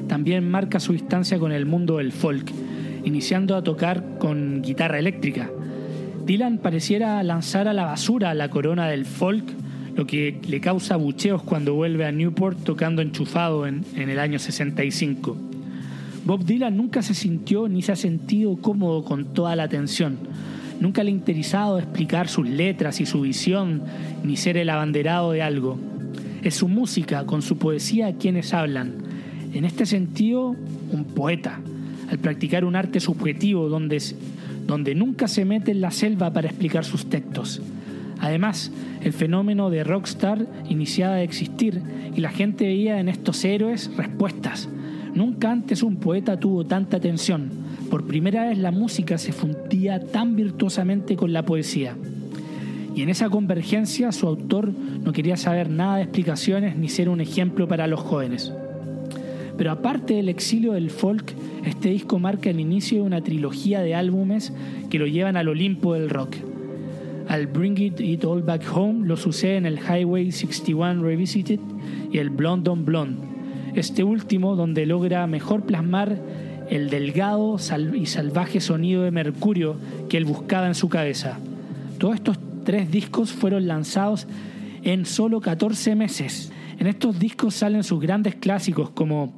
también 0.09 0.49
marca 0.49 0.81
su 0.81 0.93
distancia 0.93 1.39
con 1.39 1.53
el 1.53 1.67
mundo 1.67 1.99
del 1.99 2.13
folk, 2.13 2.51
iniciando 3.05 3.57
a 3.57 3.63
tocar 3.63 4.19
con 4.19 4.63
guitarra 4.63 4.99
eléctrica. 4.99 5.51
Dylan 6.25 6.59
pareciera 6.59 7.23
lanzar 7.23 7.67
a 7.67 7.73
la 7.73 7.85
basura 7.85 8.33
la 8.33 8.49
corona 8.49 8.89
del 8.89 9.07
folk, 9.07 9.45
lo 9.97 10.07
que 10.07 10.41
le 10.49 10.61
causa 10.61 10.97
bucheos 10.97 11.43
cuando 11.43 11.75
vuelve 11.75 12.07
a 12.07 12.13
Newport 12.13 12.63
tocando 12.63 13.03
enchufado 13.03 13.67
en, 13.67 13.85
en 13.97 14.09
el 14.09 14.19
año 14.19 14.39
65. 14.39 15.37
Bob 16.25 16.45
Dylan 16.45 16.77
nunca 16.77 17.03
se 17.03 17.15
sintió 17.15 17.69
ni 17.69 17.83
se 17.83 17.93
ha 17.93 17.97
sentido 17.97 18.57
cómodo 18.57 19.05
con 19.05 19.35
toda 19.35 19.57
la 19.57 19.65
atención. 19.65 20.17
Nunca 20.81 21.03
le 21.03 21.11
ha 21.11 21.15
interesado 21.15 21.79
explicar 21.79 22.29
sus 22.29 22.49
letras 22.49 23.01
y 23.01 23.07
su 23.07 23.21
visión, 23.21 23.83
ni 24.25 24.37
ser 24.37 24.57
el 24.57 24.71
abanderado 24.71 25.33
de 25.33 25.43
algo. 25.43 25.79
Es 26.43 26.57
su 26.57 26.69
música, 26.69 27.25
con 27.25 27.43
su 27.43 27.59
poesía, 27.59 28.17
quienes 28.17 28.53
hablan. 28.53 28.95
En 29.55 29.65
este 29.65 29.87
sentido, 29.87 30.57
un 30.91 31.05
poeta, 31.15 31.61
al 32.11 32.19
practicar 32.19 32.65
un 32.65 32.77
arte 32.77 33.01
subjetivo 33.01 33.69
donde, 33.69 34.03
donde 34.67 34.95
nunca 34.95 35.29
se 35.29 35.45
mete 35.45 35.71
en 35.71 35.81
la 35.81 35.91
selva 35.91 36.33
para 36.33 36.49
explicar 36.49 36.85
sus 36.85 37.07
textos. 37.07 37.61
Además, 38.19 38.73
el 39.03 39.13
fenómeno 39.13 39.71
de 39.71 39.85
rockstar 39.85 40.47
iniciaba 40.69 41.15
a 41.15 41.23
existir 41.23 41.83
y 42.15 42.21
la 42.21 42.31
gente 42.31 42.67
veía 42.67 43.01
en 43.01 43.09
estos 43.09 43.45
héroes 43.45 43.91
respuestas, 43.97 44.69
Nunca 45.15 45.51
antes 45.51 45.83
un 45.83 45.97
poeta 45.97 46.39
tuvo 46.39 46.65
tanta 46.65 46.97
atención. 46.97 47.51
Por 47.93 48.07
primera 48.07 48.49
vez 48.49 48.57
la 48.57 48.71
música 48.71 49.19
se 49.19 49.33
fundía 49.33 50.01
tan 50.01 50.35
virtuosamente 50.35 51.15
con 51.15 51.35
la 51.35 51.45
poesía. 51.45 51.95
Y 52.97 53.03
en 53.03 53.11
esa 53.11 53.29
convergencia 53.29 54.13
su 54.13 54.27
autor 54.27 54.73
no 55.05 55.13
quería 55.13 55.37
saber 55.37 55.69
nada 55.69 55.97
de 55.97 56.05
explicaciones 56.05 56.75
ni 56.75 56.89
ser 56.89 57.11
un 57.11 57.21
ejemplo 57.21 57.69
para 57.69 57.87
los 57.87 58.01
jóvenes. 58.01 58.51
Pero 59.59 59.73
aparte 59.73 60.15
del 60.15 60.31
exilio 60.31 60.73
del 60.73 60.89
folk, 60.89 61.35
este 61.67 61.91
disco 61.91 62.19
marca 62.19 62.49
el 62.49 62.61
inicio 62.61 63.01
de 63.01 63.05
una 63.05 63.21
trilogía 63.23 63.83
de 63.83 63.95
álbumes 63.95 64.55
que 64.89 64.99
lo 64.99 65.07
llevan 65.07 65.37
al 65.37 65.49
Olimpo 65.49 65.93
del 65.93 66.09
rock. 66.09 66.37
Al 67.29 67.47
Bring 67.47 67.79
It, 67.79 68.01
It 68.01 68.25
All 68.25 68.41
Back 68.41 68.65
Home 68.75 69.07
lo 69.07 69.19
suceden 69.19 69.67
el 69.67 69.79
Highway 69.79 70.33
61 70.33 71.03
Revisited 71.03 71.61
y 72.11 72.17
el 72.17 72.31
Blonde 72.31 72.71
on 72.71 72.87
Blonde, 72.87 73.21
este 73.75 74.03
último 74.03 74.57
donde 74.57 74.87
logra 74.87 75.27
mejor 75.27 75.67
plasmar 75.67 76.17
el 76.73 76.89
delgado 76.89 77.59
y 77.93 78.07
salvaje 78.07 78.59
sonido 78.59 79.03
de 79.03 79.11
Mercurio 79.11 79.77
que 80.09 80.17
él 80.17 80.25
buscaba 80.25 80.67
en 80.67 80.75
su 80.75 80.89
cabeza. 80.89 81.39
Todos 81.99 82.15
estos 82.15 82.39
tres 82.65 82.91
discos 82.91 83.31
fueron 83.31 83.67
lanzados 83.67 84.27
en 84.83 85.05
solo 85.05 85.43
14 85.43 85.95
meses. 85.95 86.51
En 86.79 86.87
estos 86.87 87.19
discos 87.19 87.57
salen 87.57 87.85
sus 87.85 88.01
grandes 88.01 88.37
clásicos 88.37 88.89
como 88.89 89.35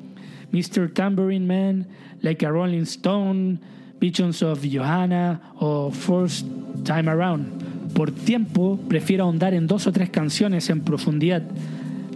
Mr. 0.53 0.93
Tambourine 0.95 1.45
Man, 1.45 1.87
Like 2.21 2.47
a 2.47 2.51
Rolling 2.51 2.83
Stone, 2.83 3.59
Visions 4.01 4.41
of 4.45 4.65
Johanna 4.65 5.41
o 5.59 5.91
First 5.91 6.47
Time 6.85 7.11
Around. 7.11 7.95
Por 7.95 8.13
tiempo 8.13 8.79
prefiero 8.89 9.25
ahondar 9.25 9.55
en 9.55 9.67
dos 9.67 9.89
o 9.89 9.93
tres 9.93 10.09
canciones 10.09 10.71
en 10.71 10.83
profundidad, 10.83 11.43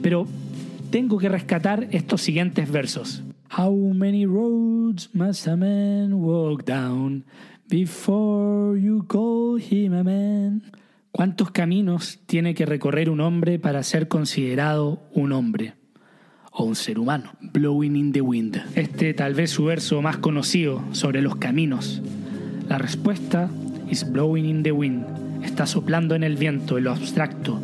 pero 0.01 0.29
tengo 0.93 1.19
que 1.19 1.29
rescatar 1.29 1.89
estos 1.91 2.21
siguientes 2.21 2.71
versos. 2.71 3.25
How 3.50 3.73
many 3.73 4.26
roads 4.26 5.09
must 5.14 5.47
a 5.47 5.57
man 5.57 6.21
walk 6.21 6.67
down 6.67 7.25
before 7.67 8.76
you 8.76 9.05
call 9.09 9.59
him 9.59 9.95
a 9.95 10.05
man? 10.05 10.71
¿Cuántos 11.12 11.50
caminos 11.50 12.21
tiene 12.26 12.55
que 12.55 12.67
recorrer 12.67 13.09
un 13.09 13.21
hombre 13.21 13.59
para 13.59 13.83
ser 13.83 14.07
considerado 14.07 15.02
un 15.14 15.33
hombre? 15.33 15.75
O 16.52 16.64
un 16.64 16.76
ser 16.76 16.99
humano. 16.99 17.33
Blowing 17.40 17.97
in 17.97 18.12
the 18.12 18.21
wind. 18.21 18.62
Este 18.75 19.14
tal 19.14 19.33
vez 19.33 19.50
su 19.50 19.64
verso 19.64 20.02
más 20.02 20.19
conocido 20.19 20.85
sobre 20.93 21.23
los 21.23 21.37
caminos. 21.37 22.02
La 22.69 22.76
respuesta 22.76 23.49
is 23.90 24.11
blowing 24.11 24.45
in 24.45 24.62
the 24.62 24.73
wind. 24.73 25.07
Está 25.43 25.67
soplando 25.67 26.14
en 26.14 26.23
el 26.23 26.37
viento, 26.37 26.76
en 26.76 26.85
lo 26.85 26.93
abstracto. 26.93 27.59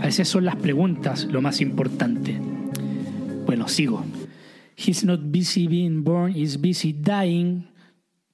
A 0.00 0.06
veces 0.06 0.28
son 0.28 0.44
las 0.44 0.56
preguntas 0.56 1.26
lo 1.26 1.40
más 1.40 1.60
importante. 1.60 2.36
Bueno, 3.46 3.68
sigo. 3.68 4.04
He's 4.78 5.04
not 5.04 5.32
busy 5.32 5.66
being 5.66 6.04
born, 6.04 6.32
he's 6.32 6.56
busy 6.56 6.92
dying. 6.92 7.66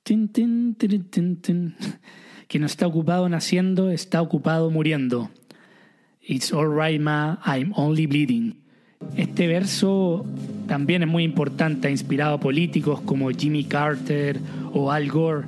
Tin, 0.05 0.29
tin, 0.29 0.75
tin, 0.75 1.75
que 2.49 2.59
no 2.59 2.67
está 2.67 2.87
ocupado 2.87 3.27
naciendo, 3.31 3.91
está 3.91 4.21
ocupado 4.21 4.71
muriendo. 4.71 5.31
It's 6.21 6.53
alright, 6.53 7.01
ma, 7.01 7.39
I'm 7.47 7.73
only 7.77 8.07
bleeding. 8.07 8.61
Este 9.17 9.47
verso 9.47 10.27
también 10.69 11.03
es 11.03 11.09
muy 11.09 11.25
importante, 11.25 11.89
ha 11.89 11.91
inspirado 11.91 12.35
a 12.35 12.41
políticos 12.41 13.01
como 13.01 13.31
Jimmy 13.31 13.65
Carter 13.65 14.39
o 14.75 14.93
Al 14.93 15.09
Gore, 15.09 15.47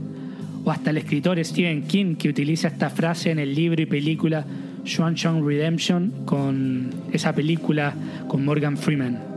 o 0.64 0.70
hasta 0.70 0.88
el 0.88 0.96
escritor 0.96 1.38
Stephen 1.44 1.82
King, 1.86 2.16
que 2.16 2.30
utiliza 2.30 2.68
esta 2.68 2.88
frase 2.88 3.30
en 3.30 3.38
el 3.38 3.54
libro 3.54 3.82
y 3.82 3.86
película 3.86 4.46
Shawshank 4.82 5.44
Redemption, 5.44 6.24
con 6.24 6.90
esa 7.12 7.34
película 7.34 7.94
con 8.28 8.46
Morgan 8.46 8.78
Freeman. 8.78 9.35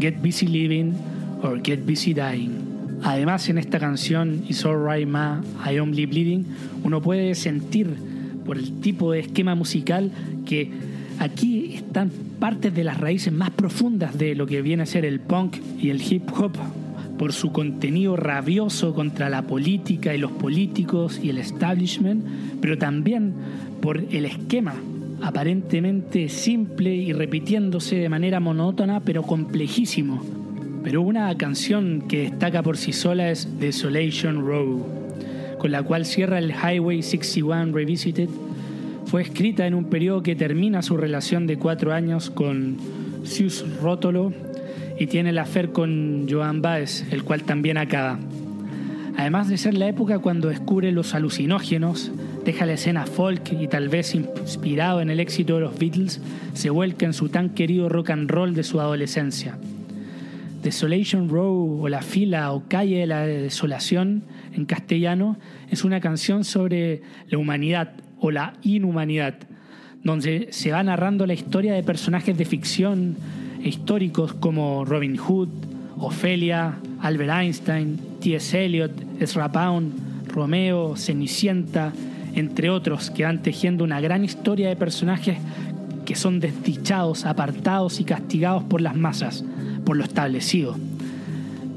Get 0.00 0.22
Busy 0.22 0.46
Living 0.46 0.94
or 1.42 1.60
Get 1.62 1.84
Busy 1.84 2.14
Dying. 2.14 3.00
Además, 3.02 3.48
en 3.48 3.58
esta 3.58 3.78
canción 3.78 4.42
It's 4.48 4.64
Alright 4.64 5.06
Ma, 5.06 5.42
I 5.70 5.78
Only 5.78 6.06
Bleeding, 6.06 6.46
uno 6.84 7.00
puede 7.00 7.34
sentir 7.34 7.88
por 8.44 8.58
el 8.58 8.80
tipo 8.80 9.12
de 9.12 9.20
esquema 9.20 9.54
musical 9.54 10.10
que 10.46 10.70
aquí 11.18 11.74
están 11.74 12.10
partes 12.40 12.74
de 12.74 12.84
las 12.84 12.98
raíces 12.98 13.32
más 13.32 13.50
profundas 13.50 14.16
de 14.18 14.34
lo 14.34 14.46
que 14.46 14.62
viene 14.62 14.84
a 14.84 14.86
ser 14.86 15.04
el 15.04 15.20
punk 15.20 15.56
y 15.80 15.90
el 15.90 16.00
hip 16.00 16.30
hop, 16.38 16.52
por 17.18 17.32
su 17.32 17.50
contenido 17.52 18.16
rabioso 18.16 18.94
contra 18.94 19.28
la 19.28 19.42
política 19.42 20.14
y 20.14 20.18
los 20.18 20.30
políticos 20.30 21.20
y 21.22 21.30
el 21.30 21.38
establishment, 21.38 22.24
pero 22.60 22.78
también 22.78 23.32
por 23.80 23.98
el 23.98 24.24
esquema 24.24 24.74
aparentemente 25.22 26.28
simple 26.28 26.94
y 26.94 27.12
repitiéndose 27.12 27.96
de 27.96 28.08
manera 28.08 28.40
monótona, 28.40 29.00
pero 29.00 29.22
complejísimo. 29.22 30.22
Pero 30.82 31.02
una 31.02 31.36
canción 31.36 32.04
que 32.08 32.22
destaca 32.22 32.62
por 32.62 32.76
sí 32.76 32.92
sola 32.92 33.30
es 33.30 33.58
Desolation 33.58 34.46
Row, 34.46 34.86
con 35.58 35.72
la 35.72 35.82
cual 35.82 36.06
cierra 36.06 36.38
el 36.38 36.52
Highway 36.52 37.02
61 37.02 37.72
Revisited. 37.72 38.28
Fue 39.06 39.22
escrita 39.22 39.66
en 39.66 39.74
un 39.74 39.84
periodo 39.84 40.22
que 40.22 40.36
termina 40.36 40.82
su 40.82 40.96
relación 40.96 41.46
de 41.46 41.58
cuatro 41.58 41.92
años 41.92 42.30
con 42.30 42.76
Sius 43.24 43.64
Rótolo 43.80 44.32
y 44.98 45.06
tiene 45.06 45.30
el 45.30 45.38
afer 45.38 45.70
con 45.70 46.26
Joan 46.28 46.62
Baez, 46.62 47.06
el 47.10 47.24
cual 47.24 47.42
también 47.42 47.78
acaba. 47.78 48.18
Además 49.16 49.48
de 49.48 49.58
ser 49.58 49.74
la 49.74 49.88
época 49.88 50.20
cuando 50.20 50.48
descubre 50.48 50.92
los 50.92 51.14
alucinógenos, 51.14 52.12
deja 52.48 52.64
la 52.64 52.72
escena 52.72 53.04
folk 53.04 53.52
y 53.52 53.68
tal 53.68 53.90
vez 53.90 54.14
inspirado 54.14 55.02
en 55.02 55.10
el 55.10 55.20
éxito 55.20 55.56
de 55.56 55.60
los 55.60 55.78
Beatles, 55.78 56.18
se 56.54 56.70
vuelca 56.70 57.04
en 57.04 57.12
su 57.12 57.28
tan 57.28 57.50
querido 57.50 57.90
rock 57.90 58.08
and 58.08 58.30
roll 58.30 58.54
de 58.54 58.62
su 58.62 58.80
adolescencia. 58.80 59.58
Desolation 60.62 61.28
Row 61.28 61.82
o 61.82 61.88
La 61.90 62.00
fila 62.00 62.52
o 62.52 62.62
calle 62.66 63.00
de 63.00 63.06
la 63.06 63.26
desolación 63.26 64.22
en 64.54 64.64
castellano 64.64 65.36
es 65.68 65.84
una 65.84 66.00
canción 66.00 66.42
sobre 66.42 67.02
la 67.26 67.36
humanidad 67.36 67.92
o 68.18 68.30
la 68.30 68.54
inhumanidad, 68.62 69.34
donde 70.02 70.48
se 70.50 70.72
va 70.72 70.82
narrando 70.82 71.26
la 71.26 71.34
historia 71.34 71.74
de 71.74 71.82
personajes 71.82 72.38
de 72.38 72.46
ficción 72.46 73.16
e 73.62 73.68
históricos 73.68 74.32
como 74.32 74.86
Robin 74.86 75.18
Hood, 75.18 75.50
Ofelia, 75.98 76.78
Albert 77.02 77.30
Einstein, 77.30 77.98
T.S. 78.22 78.64
Eliot, 78.64 78.92
Ezra 79.20 79.52
Pound, 79.52 80.28
Romeo, 80.28 80.96
Cenicienta, 80.96 81.92
entre 82.34 82.70
otros, 82.70 83.10
que 83.10 83.24
van 83.24 83.42
tejiendo 83.42 83.84
una 83.84 84.00
gran 84.00 84.24
historia 84.24 84.68
de 84.68 84.76
personajes 84.76 85.38
que 86.04 86.16
son 86.16 86.40
desdichados, 86.40 87.26
apartados 87.26 88.00
y 88.00 88.04
castigados 88.04 88.64
por 88.64 88.80
las 88.80 88.96
masas, 88.96 89.44
por 89.84 89.96
lo 89.96 90.04
establecido. 90.04 90.76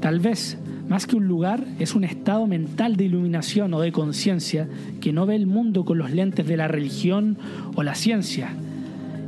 Tal 0.00 0.20
vez, 0.20 0.56
más 0.88 1.06
que 1.06 1.16
un 1.16 1.28
lugar, 1.28 1.64
es 1.78 1.94
un 1.94 2.04
estado 2.04 2.46
mental 2.46 2.96
de 2.96 3.04
iluminación 3.04 3.72
o 3.74 3.80
de 3.80 3.92
conciencia 3.92 4.68
que 5.00 5.12
no 5.12 5.26
ve 5.26 5.36
el 5.36 5.46
mundo 5.46 5.84
con 5.84 5.98
los 5.98 6.10
lentes 6.10 6.46
de 6.46 6.56
la 6.56 6.68
religión 6.68 7.36
o 7.74 7.82
la 7.82 7.94
ciencia. 7.94 8.50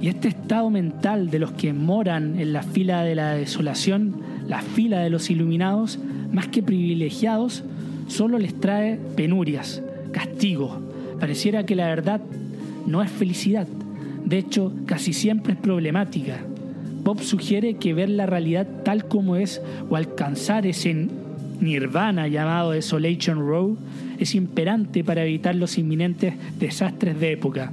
Y 0.00 0.08
este 0.08 0.28
estado 0.28 0.70
mental 0.70 1.30
de 1.30 1.38
los 1.38 1.52
que 1.52 1.72
moran 1.72 2.40
en 2.40 2.52
la 2.52 2.62
fila 2.62 3.02
de 3.02 3.14
la 3.14 3.34
desolación, 3.34 4.16
la 4.48 4.62
fila 4.62 5.00
de 5.00 5.10
los 5.10 5.30
iluminados, 5.30 5.98
más 6.32 6.48
que 6.48 6.62
privilegiados, 6.62 7.62
solo 8.08 8.38
les 8.38 8.58
trae 8.58 8.98
penurias, 9.16 9.82
castigo, 10.12 10.80
Pareciera 11.24 11.64
que 11.64 11.74
la 11.74 11.86
verdad 11.86 12.20
no 12.86 13.02
es 13.02 13.10
felicidad, 13.10 13.66
de 14.26 14.36
hecho 14.36 14.74
casi 14.84 15.14
siempre 15.14 15.54
es 15.54 15.58
problemática. 15.58 16.36
Bob 17.02 17.22
sugiere 17.22 17.78
que 17.78 17.94
ver 17.94 18.10
la 18.10 18.26
realidad 18.26 18.66
tal 18.84 19.08
como 19.08 19.36
es 19.36 19.62
o 19.88 19.96
alcanzar 19.96 20.66
ese 20.66 21.08
nirvana 21.60 22.28
llamado 22.28 22.72
Desolation 22.72 23.38
Row 23.38 23.78
es 24.18 24.34
imperante 24.34 25.02
para 25.02 25.24
evitar 25.24 25.54
los 25.54 25.78
inminentes 25.78 26.34
desastres 26.58 27.18
de 27.18 27.32
época. 27.32 27.72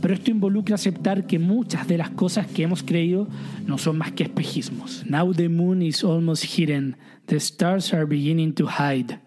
pero 0.00 0.12
esto 0.12 0.32
involucra 0.32 0.74
aceptar 0.74 1.24
que 1.24 1.38
muchas 1.38 1.86
de 1.86 1.98
las 1.98 2.10
cosas 2.10 2.48
que 2.48 2.64
hemos 2.64 2.82
creído 2.82 3.28
no 3.64 3.78
son 3.78 3.96
más 3.98 4.10
que 4.10 4.24
espejismos. 4.24 5.04
Now 5.06 5.32
the 5.32 5.48
moon 5.48 5.82
is 5.82 6.02
almost 6.02 6.46
hidden, 6.46 6.96
the 7.26 7.36
stars 7.36 7.94
are 7.94 8.06
beginning 8.06 8.54
to 8.54 8.66
hide. 8.66 9.20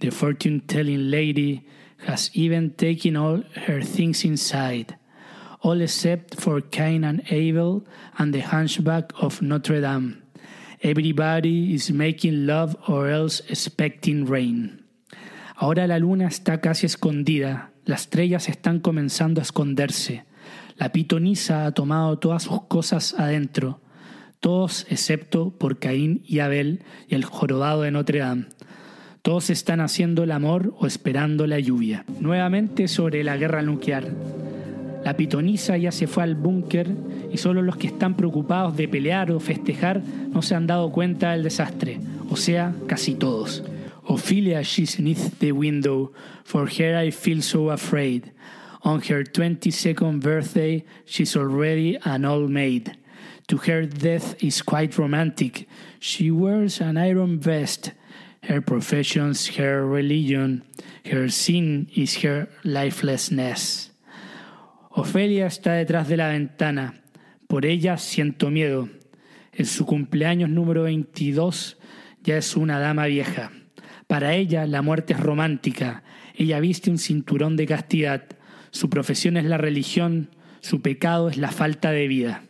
The 0.00 0.10
fortune 0.10 0.60
telling 0.66 1.10
lady 1.10 1.64
has 2.06 2.30
even 2.34 2.70
taken 2.70 3.16
all 3.16 3.42
her 3.66 3.82
things 3.82 4.24
inside, 4.24 4.96
all 5.62 5.80
except 5.80 6.40
for 6.40 6.60
Cain 6.60 7.04
and 7.04 7.22
Abel 7.30 7.84
and 8.18 8.32
the 8.32 8.40
hunchback 8.40 9.12
of 9.20 9.42
Notre 9.42 9.80
Dame. 9.80 10.22
Everybody 10.82 11.74
is 11.74 11.90
making 11.90 12.46
love 12.46 12.74
or 12.88 13.10
else 13.10 13.42
expecting 13.48 14.24
rain. 14.24 14.84
Ahora 15.56 15.86
la 15.86 15.98
luna 15.98 16.26
está 16.26 16.60
casi 16.62 16.86
escondida, 16.86 17.72
las 17.84 18.02
estrellas 18.02 18.48
están 18.48 18.80
comenzando 18.80 19.40
a 19.40 19.42
esconderse. 19.42 20.24
La 20.78 20.90
pitonisa 20.90 21.66
ha 21.66 21.72
tomado 21.72 22.18
todas 22.18 22.44
sus 22.44 22.62
cosas 22.62 23.14
adentro, 23.18 23.82
todos 24.40 24.86
excepto 24.88 25.50
por 25.50 25.78
Caín 25.78 26.22
y 26.24 26.38
Abel 26.38 26.82
y 27.08 27.14
el 27.14 27.26
jorobado 27.26 27.82
de 27.82 27.90
Notre 27.90 28.20
Dame. 28.20 28.46
Todos 29.22 29.50
están 29.50 29.80
haciendo 29.80 30.22
el 30.22 30.32
amor 30.32 30.74
o 30.78 30.86
esperando 30.86 31.46
la 31.46 31.58
lluvia. 31.58 32.04
Nuevamente 32.20 32.88
sobre 32.88 33.22
la 33.22 33.36
guerra 33.36 33.60
nuclear. 33.62 34.08
La 35.04 35.16
pitonisa 35.16 35.76
ya 35.76 35.92
se 35.92 36.06
fue 36.06 36.22
al 36.22 36.34
búnker 36.34 36.88
y 37.32 37.36
solo 37.36 37.62
los 37.62 37.76
que 37.76 37.86
están 37.86 38.16
preocupados 38.16 38.76
de 38.76 38.88
pelear 38.88 39.30
o 39.30 39.40
festejar 39.40 40.02
no 40.32 40.42
se 40.42 40.54
han 40.54 40.66
dado 40.66 40.90
cuenta 40.90 41.32
del 41.32 41.42
desastre, 41.42 42.00
o 42.28 42.36
sea, 42.36 42.74
casi 42.86 43.14
todos. 43.14 43.62
Ophelia, 44.04 44.62
she's 44.62 44.96
beneath 44.96 45.38
the 45.38 45.52
window, 45.52 46.12
for 46.44 46.68
her 46.68 47.06
I 47.06 47.10
feel 47.10 47.42
so 47.42 47.70
afraid. 47.70 48.32
On 48.82 49.00
her 49.02 49.22
22nd 49.24 50.20
birthday, 50.20 50.84
she's 51.04 51.36
already 51.36 51.98
an 52.04 52.24
old 52.24 52.50
maid. 52.50 52.96
To 53.48 53.58
her, 53.58 53.86
death 53.86 54.42
is 54.42 54.62
quite 54.62 54.96
romantic. 54.98 55.68
She 55.98 56.30
wears 56.30 56.80
an 56.80 56.96
iron 56.96 57.38
vest. 57.38 57.92
Her 58.42 58.62
profession's 58.62 59.48
her 59.58 59.84
religion. 59.84 60.64
Her 61.04 61.30
sin 61.30 61.88
is 61.94 62.24
her 62.24 62.48
lifelessness. 62.62 63.92
Ofelia 64.90 65.46
está 65.46 65.74
detrás 65.74 66.08
de 66.08 66.16
la 66.16 66.28
ventana. 66.28 66.94
Por 67.46 67.66
ella 67.66 67.96
siento 67.98 68.50
miedo. 68.50 68.88
En 69.52 69.66
su 69.66 69.84
cumpleaños 69.84 70.48
número 70.48 70.84
22 70.84 71.78
ya 72.22 72.36
es 72.36 72.56
una 72.56 72.78
dama 72.78 73.06
vieja. 73.06 73.52
Para 74.06 74.34
ella 74.34 74.66
la 74.66 74.82
muerte 74.82 75.12
es 75.12 75.20
romántica. 75.20 76.02
Ella 76.34 76.60
viste 76.60 76.90
un 76.90 76.98
cinturón 76.98 77.56
de 77.56 77.66
castidad. 77.66 78.24
Su 78.70 78.88
profesión 78.90 79.36
es 79.36 79.44
la 79.44 79.58
religión. 79.58 80.30
Su 80.60 80.80
pecado 80.80 81.28
es 81.28 81.36
la 81.36 81.50
falta 81.50 81.90
de 81.92 82.08
vida. 82.08 82.42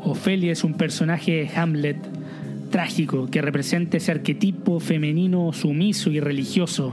Ofelia 0.00 0.52
es 0.52 0.64
un 0.64 0.74
personaje 0.74 1.32
de 1.32 1.50
Hamlet 1.56 1.98
trágico 2.74 3.30
que 3.30 3.40
representa 3.40 3.98
ese 3.98 4.10
arquetipo 4.10 4.80
femenino 4.80 5.52
sumiso 5.52 6.10
y 6.10 6.18
religioso. 6.18 6.92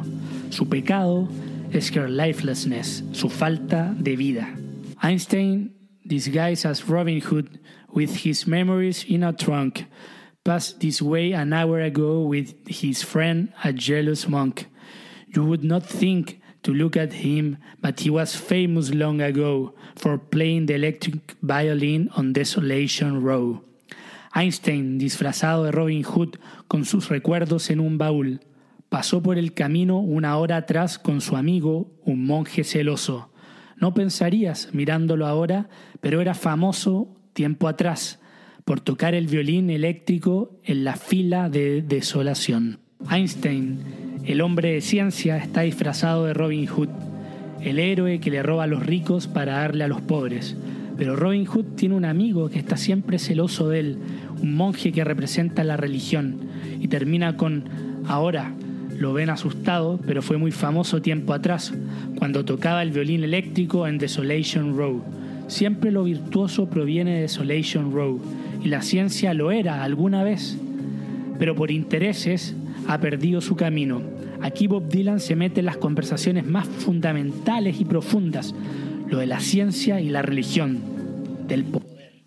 Su 0.51 0.69
pecado 0.69 1.27
es 1.73 1.89
her 1.97 2.07
lifelessness, 2.07 3.03
su 3.13 3.29
falta 3.31 3.91
de 3.97 4.15
vida. 4.15 4.55
Einstein, 4.99 5.73
disguised 6.03 6.67
as 6.67 6.87
Robin 6.87 7.19
Hood, 7.19 7.59
with 7.91 8.11
his 8.23 8.45
memories 8.45 9.03
in 9.09 9.23
a 9.23 9.33
trunk, 9.33 9.87
passed 10.43 10.81
this 10.81 11.01
way 11.01 11.33
an 11.33 11.51
hour 11.51 11.81
ago 11.81 12.21
with 12.27 12.53
his 12.67 13.03
friend, 13.03 13.51
a 13.63 13.73
jealous 13.73 14.29
monk. 14.29 14.67
You 15.35 15.43
would 15.45 15.63
not 15.63 15.83
think 15.83 16.41
to 16.61 16.75
look 16.75 16.95
at 16.95 17.11
him, 17.11 17.57
but 17.81 18.01
he 18.01 18.11
was 18.11 18.35
famous 18.35 18.93
long 18.93 19.19
ago 19.19 19.73
for 19.95 20.19
playing 20.19 20.67
the 20.67 20.75
electric 20.75 21.37
violin 21.41 22.07
on 22.15 22.33
Desolation 22.33 23.23
Row. 23.23 23.63
Einstein, 24.33 24.97
disfrazado 24.97 25.65
de 25.65 25.71
Robin 25.71 26.03
Hood, 26.03 26.35
con 26.67 26.85
sus 26.85 27.09
recuerdos 27.09 27.69
en 27.69 27.79
un 27.79 27.97
baúl, 27.97 28.41
pasó 28.89 29.21
por 29.21 29.37
el 29.37 29.53
camino 29.53 29.99
una 29.99 30.37
hora 30.37 30.57
atrás 30.57 30.99
con 30.99 31.21
su 31.21 31.37
amigo, 31.37 31.91
un 32.05 32.25
monje 32.25 32.63
celoso. 32.63 33.31
No 33.77 33.93
pensarías 33.93 34.69
mirándolo 34.73 35.27
ahora, 35.27 35.69
pero 35.99 36.21
era 36.21 36.33
famoso 36.33 37.15
tiempo 37.33 37.67
atrás 37.67 38.19
por 38.63 38.79
tocar 38.79 39.15
el 39.15 39.27
violín 39.27 39.69
eléctrico 39.69 40.59
en 40.63 40.83
la 40.83 40.95
fila 40.95 41.49
de 41.49 41.81
desolación. 41.81 42.79
Einstein, 43.09 43.79
el 44.23 44.41
hombre 44.41 44.73
de 44.73 44.81
ciencia, 44.81 45.37
está 45.37 45.61
disfrazado 45.61 46.25
de 46.25 46.33
Robin 46.33 46.67
Hood, 46.67 46.89
el 47.61 47.79
héroe 47.79 48.19
que 48.19 48.31
le 48.31 48.43
roba 48.43 48.63
a 48.63 48.67
los 48.67 48.85
ricos 48.85 49.27
para 49.27 49.53
darle 49.53 49.83
a 49.83 49.87
los 49.87 50.01
pobres. 50.01 50.55
Pero 51.01 51.15
Robin 51.15 51.45
Hood 51.45 51.65
tiene 51.75 51.95
un 51.95 52.05
amigo 52.05 52.51
que 52.51 52.59
está 52.59 52.77
siempre 52.77 53.17
celoso 53.17 53.69
de 53.69 53.79
él, 53.79 53.97
un 54.39 54.53
monje 54.53 54.91
que 54.91 55.03
representa 55.03 55.63
la 55.63 55.75
religión, 55.75 56.35
y 56.79 56.89
termina 56.89 57.37
con 57.37 57.63
ahora, 58.05 58.53
lo 58.99 59.11
ven 59.11 59.31
asustado, 59.31 59.99
pero 60.05 60.21
fue 60.21 60.37
muy 60.37 60.51
famoso 60.51 61.01
tiempo 61.01 61.33
atrás, 61.33 61.73
cuando 62.19 62.45
tocaba 62.45 62.83
el 62.83 62.91
violín 62.91 63.23
eléctrico 63.23 63.87
en 63.87 63.97
Desolation 63.97 64.77
Row. 64.77 65.01
Siempre 65.47 65.89
lo 65.89 66.03
virtuoso 66.03 66.69
proviene 66.69 67.15
de 67.15 67.21
Desolation 67.21 67.91
Row, 67.91 68.21
y 68.63 68.67
la 68.67 68.83
ciencia 68.83 69.33
lo 69.33 69.49
era 69.51 69.81
alguna 69.81 70.23
vez, 70.23 70.55
pero 71.39 71.55
por 71.55 71.71
intereses 71.71 72.55
ha 72.87 72.99
perdido 72.99 73.41
su 73.41 73.55
camino. 73.55 74.03
Aquí 74.39 74.67
Bob 74.67 74.87
Dylan 74.87 75.19
se 75.19 75.35
mete 75.35 75.61
en 75.61 75.65
las 75.65 75.77
conversaciones 75.77 76.45
más 76.45 76.67
fundamentales 76.67 77.81
y 77.81 77.85
profundas, 77.85 78.53
lo 79.11 79.19
de 79.19 79.27
la 79.27 79.41
ciencia 79.41 79.99
y 79.99 80.09
la 80.09 80.21
religión, 80.21 80.79
del 81.45 81.65
poder. 81.65 82.23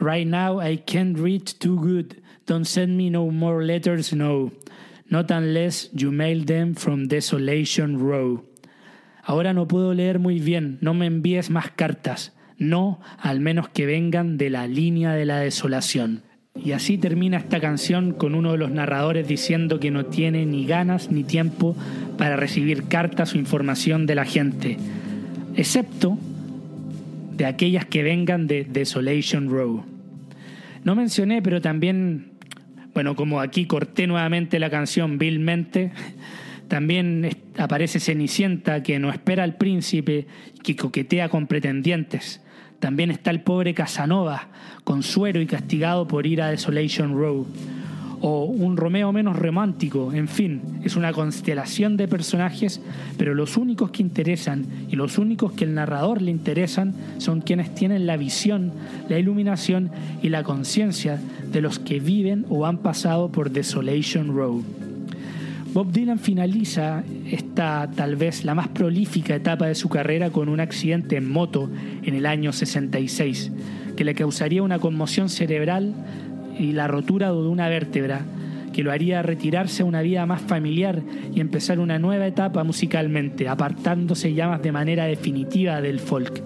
Right 0.00 0.26
now 0.26 0.60
I 0.60 0.78
can't 0.78 1.16
read 1.16 1.44
too 1.60 1.76
good, 1.76 2.16
don't 2.44 2.66
send 2.66 2.96
me 2.96 3.08
no 3.08 3.30
more 3.30 3.64
letters, 3.64 4.12
no 4.12 4.50
not 5.08 5.30
unless 5.30 5.90
you 5.92 6.10
mail 6.10 6.44
them 6.44 6.74
from 6.74 7.06
Desolation 7.06 8.00
Row. 8.00 8.44
Ahora 9.22 9.52
no 9.52 9.68
puedo 9.68 9.94
leer 9.94 10.18
muy 10.18 10.40
bien, 10.40 10.78
no 10.80 10.92
me 10.92 11.06
envíes 11.06 11.50
más 11.50 11.70
cartas, 11.70 12.34
no 12.58 13.00
al 13.18 13.38
menos 13.38 13.68
que 13.68 13.86
vengan 13.86 14.38
de 14.38 14.50
la 14.50 14.66
línea 14.66 15.12
de 15.12 15.24
la 15.24 15.38
desolación. 15.38 16.24
Y 16.56 16.72
así 16.72 16.98
termina 16.98 17.36
esta 17.36 17.60
canción 17.60 18.12
con 18.12 18.34
uno 18.34 18.50
de 18.50 18.58
los 18.58 18.72
narradores 18.72 19.28
diciendo 19.28 19.78
que 19.78 19.92
no 19.92 20.06
tiene 20.06 20.44
ni 20.46 20.66
ganas 20.66 21.12
ni 21.12 21.22
tiempo 21.22 21.76
para 22.16 22.34
recibir 22.34 22.88
cartas 22.88 23.34
o 23.34 23.38
información 23.38 24.06
de 24.06 24.14
la 24.16 24.24
gente, 24.24 24.78
excepto 25.58 26.16
de 27.36 27.44
aquellas 27.44 27.84
que 27.84 28.02
vengan 28.02 28.46
de 28.46 28.64
Desolation 28.64 29.50
Row. 29.50 29.84
No 30.84 30.94
mencioné, 30.94 31.42
pero 31.42 31.60
también 31.60 32.38
bueno, 32.94 33.14
como 33.14 33.40
aquí 33.40 33.66
corté 33.66 34.06
nuevamente 34.06 34.58
la 34.58 34.70
canción 34.70 35.18
vilmente, 35.18 35.92
también 36.68 37.28
aparece 37.56 38.00
Cenicienta 38.00 38.82
que 38.82 38.98
no 38.98 39.10
espera 39.10 39.44
al 39.44 39.56
príncipe 39.56 40.26
que 40.62 40.76
coquetea 40.76 41.28
con 41.28 41.46
pretendientes. 41.46 42.40
También 42.78 43.10
está 43.10 43.30
el 43.30 43.40
pobre 43.40 43.74
Casanova, 43.74 44.48
con 44.84 45.02
suero 45.02 45.40
y 45.40 45.46
castigado 45.46 46.06
por 46.06 46.26
ir 46.26 46.40
a 46.40 46.50
Desolation 46.50 47.14
Row 47.14 47.46
o 48.20 48.44
un 48.44 48.76
Romeo 48.76 49.12
menos 49.12 49.36
romántico, 49.36 50.12
en 50.12 50.28
fin, 50.28 50.60
es 50.84 50.96
una 50.96 51.12
constelación 51.12 51.96
de 51.96 52.08
personajes, 52.08 52.80
pero 53.16 53.34
los 53.34 53.56
únicos 53.56 53.90
que 53.90 54.02
interesan 54.02 54.66
y 54.88 54.96
los 54.96 55.18
únicos 55.18 55.52
que 55.52 55.64
el 55.64 55.74
narrador 55.74 56.22
le 56.22 56.30
interesan 56.30 56.94
son 57.18 57.40
quienes 57.40 57.74
tienen 57.74 58.06
la 58.06 58.16
visión, 58.16 58.72
la 59.08 59.18
iluminación 59.18 59.90
y 60.22 60.28
la 60.28 60.42
conciencia 60.42 61.20
de 61.52 61.60
los 61.60 61.78
que 61.78 62.00
viven 62.00 62.46
o 62.48 62.66
han 62.66 62.78
pasado 62.78 63.30
por 63.30 63.50
Desolation 63.50 64.34
Row. 64.34 64.62
Bob 65.72 65.92
Dylan 65.92 66.18
finaliza 66.18 67.04
esta 67.26 67.90
tal 67.94 68.16
vez 68.16 68.44
la 68.44 68.54
más 68.54 68.68
prolífica 68.68 69.34
etapa 69.34 69.66
de 69.66 69.74
su 69.74 69.88
carrera 69.88 70.30
con 70.30 70.48
un 70.48 70.60
accidente 70.60 71.16
en 71.16 71.30
moto 71.30 71.70
en 72.02 72.14
el 72.14 72.24
año 72.26 72.52
66, 72.52 73.52
que 73.94 74.04
le 74.04 74.14
causaría 74.14 74.62
una 74.62 74.78
conmoción 74.78 75.28
cerebral 75.28 75.94
y 76.58 76.72
la 76.72 76.88
rotura 76.88 77.32
de 77.32 77.38
una 77.38 77.68
vértebra, 77.68 78.22
que 78.72 78.82
lo 78.82 78.92
haría 78.92 79.22
retirarse 79.22 79.82
a 79.82 79.86
una 79.86 80.02
vida 80.02 80.24
más 80.26 80.42
familiar 80.42 81.02
y 81.34 81.40
empezar 81.40 81.80
una 81.80 81.98
nueva 81.98 82.26
etapa 82.26 82.64
musicalmente, 82.64 83.48
apartándose 83.48 84.34
ya 84.34 84.48
más 84.48 84.62
de 84.62 84.72
manera 84.72 85.04
definitiva 85.06 85.80
del 85.80 86.00
folk. 86.00 86.42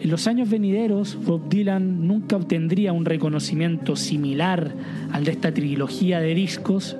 En 0.00 0.10
los 0.10 0.28
años 0.28 0.48
venideros, 0.48 1.18
Bob 1.24 1.48
Dylan 1.48 2.06
nunca 2.06 2.36
obtendría 2.36 2.92
un 2.92 3.04
reconocimiento 3.04 3.96
similar 3.96 4.72
al 5.10 5.24
de 5.24 5.32
esta 5.32 5.52
trilogía 5.52 6.20
de 6.20 6.34
discos. 6.34 6.96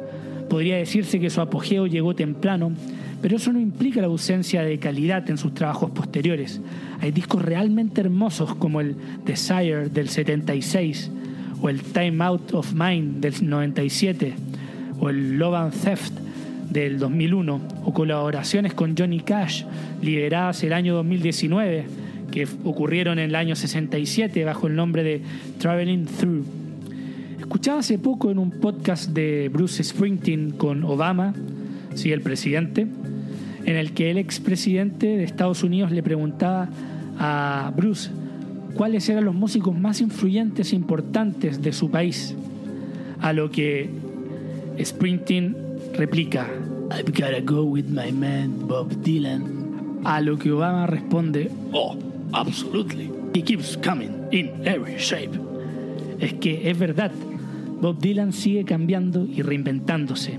Podría 0.51 0.79
decirse 0.79 1.21
que 1.21 1.31
su 1.31 1.41
apogeo 1.41 1.87
llegó 1.87 2.17
temprano, 2.17 2.73
pero 3.23 3.37
eso 3.37 3.53
no 3.53 3.61
implica 3.61 4.01
la 4.01 4.09
ausencia 4.09 4.63
de 4.63 4.81
calidad 4.81 5.31
en 5.31 5.39
sus 5.39 5.55
trabajos 5.55 5.91
posteriores. 5.93 6.61
Hay 7.01 7.13
discos 7.13 7.45
realmente 7.45 8.01
hermosos 8.01 8.57
como 8.57 8.81
el 8.81 8.97
Desire 9.25 9.91
del 9.91 10.09
76, 10.09 11.13
o 11.61 11.69
el 11.69 11.83
Time 11.83 12.25
Out 12.25 12.55
of 12.55 12.73
Mind 12.73 13.21
del 13.21 13.49
97, 13.49 14.35
o 15.01 15.09
el 15.11 15.39
Love 15.39 15.55
and 15.55 15.73
Theft 15.73 16.13
del 16.71 16.99
2001, 16.99 17.61
o 17.85 17.93
colaboraciones 17.93 18.75
con 18.75 18.97
Johnny 18.97 19.21
Cash, 19.21 19.65
lideradas 20.03 20.63
el 20.65 20.73
año 20.73 20.95
2019, 20.95 21.87
que 22.31 22.47
ocurrieron 22.65 23.19
en 23.19 23.31
el 23.31 23.35
año 23.35 23.57
67 23.57 24.45
bajo 24.45 24.67
el 24.67 24.77
nombre 24.77 25.03
de 25.03 25.23
Traveling 25.59 26.07
Through. 26.07 26.45
Escuchaba 27.41 27.81
hace 27.81 27.99
poco 27.99 28.31
en 28.31 28.39
un 28.39 28.51
podcast 28.51 29.11
de 29.11 29.49
Bruce 29.53 29.83
Springsteen 29.83 30.51
con 30.51 30.85
Obama, 30.85 31.35
sí, 31.95 32.13
el 32.13 32.21
presidente, 32.21 32.87
en 33.65 33.77
el 33.77 33.93
que 33.93 34.11
el 34.11 34.19
expresidente 34.19 35.07
de 35.07 35.25
Estados 35.25 35.63
Unidos 35.63 35.91
le 35.91 36.03
preguntaba 36.03 36.69
a 37.19 37.73
Bruce 37.77 38.11
cuáles 38.79 39.09
eran 39.09 39.25
los 39.25 39.35
músicos 39.35 39.77
más 39.77 40.01
influyentes 40.01 40.73
e 40.73 40.77
importantes 40.77 41.61
de 41.61 41.73
su 41.73 41.91
país. 41.91 42.37
A 43.21 43.33
lo 43.33 43.51
que 43.51 43.91
Springsteen 44.81 45.57
replica, 45.95 46.47
I've 46.93 47.11
gotta 47.11 47.41
go 47.41 47.65
with 47.65 47.87
my 47.87 48.13
man 48.13 48.69
Bob 48.69 48.93
Dylan. 49.03 49.99
A 50.05 50.21
lo 50.21 50.39
que 50.39 50.53
Obama 50.53 50.87
responde, 50.87 51.51
Oh, 51.73 51.99
absolutely. 52.33 53.11
He 53.35 53.43
keeps 53.43 53.77
coming 53.77 54.29
in 54.31 54.53
every 54.65 54.97
shape. 54.97 55.37
Es 56.21 56.35
que 56.35 56.71
es 56.71 56.79
verdad, 56.79 57.11
Bob 57.81 57.99
Dylan 57.99 58.33
sigue 58.33 58.65
cambiando 58.65 59.27
y 59.27 59.43
reinventándose. 59.43 60.39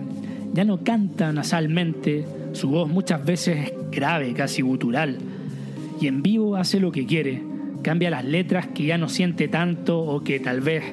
Ya 0.54 0.63
no 0.63 0.82
canta 0.82 1.34
nasalmente, 1.34 2.25
su 2.54 2.69
voz 2.69 2.89
muchas 2.89 3.25
veces 3.25 3.67
es 3.67 3.91
grave, 3.91 4.34
casi 4.34 4.62
gutural, 4.62 5.17
y 5.99 6.08
en 6.08 6.23
vivo 6.23 6.56
hace 6.56 6.80
lo 6.80 6.93
que 6.93 7.06
quiere, 7.06 7.49
cambia 7.82 8.10
las 8.10 8.26
letras 8.26 8.68
que 8.68 8.86
ya 8.86 8.98
no 8.98 9.10
siente 9.10 9.48
tanto 9.48 10.00
o 10.00 10.24
que 10.24 10.39
tal 10.39 10.62
vez 10.62 10.84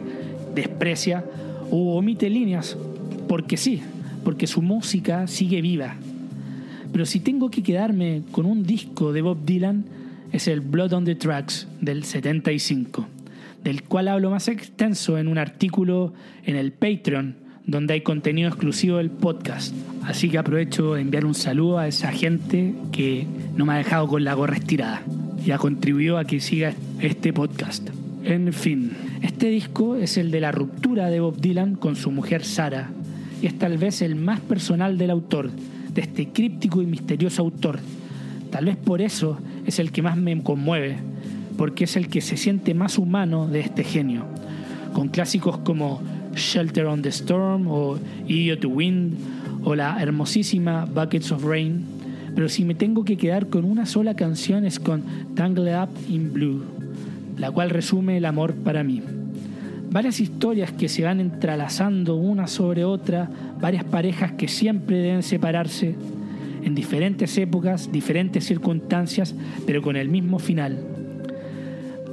desprecia, 0.55 1.25
o 1.71 1.97
omite 1.97 2.31
líneas, 2.31 2.77
porque 3.29 3.57
sí, 3.57 3.83
porque 4.25 4.47
su 4.47 4.63
música 4.63 5.27
sigue 5.27 5.61
viva. 5.61 5.97
Pero 6.93 7.05
si 7.07 7.21
tengo 7.21 7.51
que 7.51 7.63
quedarme 7.63 8.23
con 8.31 8.47
un 8.47 8.63
disco 8.65 9.13
de 9.13 9.23
Bob 9.23 9.45
Dylan, 9.45 9.85
es 10.33 10.49
el 10.49 10.61
Blood 10.61 10.93
on 10.93 11.05
the 11.05 11.15
Tracks 11.15 11.69
del 11.81 12.05
75, 12.05 13.07
del 13.65 13.83
cual 13.83 14.09
hablo 14.09 14.31
más 14.31 14.49
extenso 14.49 15.19
en 15.19 15.29
un 15.29 15.39
artículo 15.39 16.13
en 16.45 16.57
el 16.57 16.73
Patreon, 16.73 17.37
donde 17.67 17.95
hay 17.95 18.01
contenido 18.03 18.49
exclusivo 18.49 18.99
del 18.99 19.11
podcast. 19.11 19.75
Así 20.05 20.29
que 20.29 20.39
aprovecho 20.39 20.95
de 20.95 21.03
enviar 21.03 21.25
un 21.25 21.35
saludo 21.35 21.79
a 21.79 21.89
esa 21.89 22.13
gente 22.13 22.75
que 22.93 23.27
no 23.57 23.67
me 23.67 23.75
ha 23.75 23.79
dejado 23.79 24.07
con 24.07 24.25
la 24.25 24.35
gorra 24.35 24.57
estirada 24.57 25.03
y 25.45 25.51
ha 25.51 25.59
contribuido 25.59 26.19
a 26.19 26.25
que 26.25 26.41
siga 26.41 26.75
este 27.01 27.33
podcast. 27.33 27.89
En 28.25 28.53
fin, 28.53 28.93
este 29.23 29.49
disco 29.49 29.97
es 29.97 30.17
el 30.17 30.31
de 30.31 30.41
la 30.41 30.53
ruptura 30.53 31.11
de 31.11 31.21
Bob 31.21 31.41
Dylan 31.41 31.77
con 31.77 31.97
su 31.97 32.11
mujer 32.11 32.45
Sara 32.45 32.91
y 33.41 33.47
es 33.47 33.59
tal 33.59 33.79
vez 33.79 34.03
el 34.03 34.17
más 34.17 34.41
personal 34.41 34.99
del 34.99 35.11
autor, 35.11 35.51
de 35.93 36.01
este 36.01 36.29
críptico 36.29 36.83
y 36.83 36.87
misterioso 36.87 37.43
autor. 37.43 37.79
Tal 38.51 38.65
vez 38.65 38.77
por 38.77 39.01
eso 39.01 39.39
es 39.67 39.79
el 39.79 39.93
que 39.93 40.03
más 40.03 40.17
me 40.17 40.43
conmueve, 40.43 40.97
porque 41.57 41.85
es 41.85 41.97
el 41.97 42.09
que 42.09 42.21
se 42.21 42.37
siente 42.37 42.75
más 42.75 42.99
humano 42.99 43.47
de 43.47 43.61
este 43.61 43.85
genio, 43.85 44.25
con 44.93 45.09
clásicos 45.09 45.59
como 45.59 46.03
Shelter 46.35 46.87
on 46.87 47.03
the 47.03 47.11
Storm 47.11 47.67
o 47.69 47.99
Idiot 48.27 48.65
Wind 48.65 49.15
o 49.65 49.75
la 49.75 50.01
hermosísima 50.01 50.85
Buckets 50.85 51.33
of 51.33 51.45
Rain, 51.45 51.85
pero 52.37 52.49
si 52.49 52.65
me 52.65 52.77
tengo 52.77 53.05
que 53.05 53.17
quedar 53.17 53.49
con 53.49 53.65
una 53.65 53.87
sola 53.87 54.15
canción 54.15 54.65
es 54.65 54.79
con 54.79 55.03
Tangle 55.35 55.77
Up 55.77 55.89
in 56.09 56.33
Blue, 56.33 56.63
la 57.37 57.51
cual 57.51 57.71
resume 57.71 58.19
el 58.19 58.25
amor 58.25 58.55
para 58.55 58.85
mí. 58.85 59.03
Varias 59.91 60.21
historias 60.21 60.71
que 60.71 60.89
se 60.89 61.03
van 61.03 61.19
entrelazando 61.19 62.15
una 62.15 62.47
sobre 62.47 62.85
otra, 62.85 63.29
varias 63.61 63.83
parejas 63.83 64.33
que 64.33 64.47
siempre 64.47 64.99
deben 64.99 65.25
separarse 65.25 65.97
en 66.63 66.75
diferentes 66.77 67.37
épocas, 67.39 67.91
diferentes 67.91 68.45
circunstancias, 68.45 69.35
pero 69.67 69.83
con 69.83 69.97
el 69.97 70.09
mismo 70.09 70.39
final. 70.39 70.79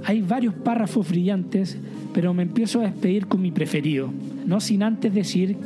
Hay 0.05 0.21
varios 0.21 0.55
párrafos 0.55 1.07
brillantes 1.09 1.77
pero 2.13 2.33
me 2.33 2.43
empiezo 2.43 2.79
a 2.79 2.83
despedir 2.83 3.27
con 3.27 3.41
mi 3.41 3.51
preferido, 3.51 4.09
no 4.45 4.61
sin 4.61 4.83
antes 4.83 5.13
decir 5.13 5.57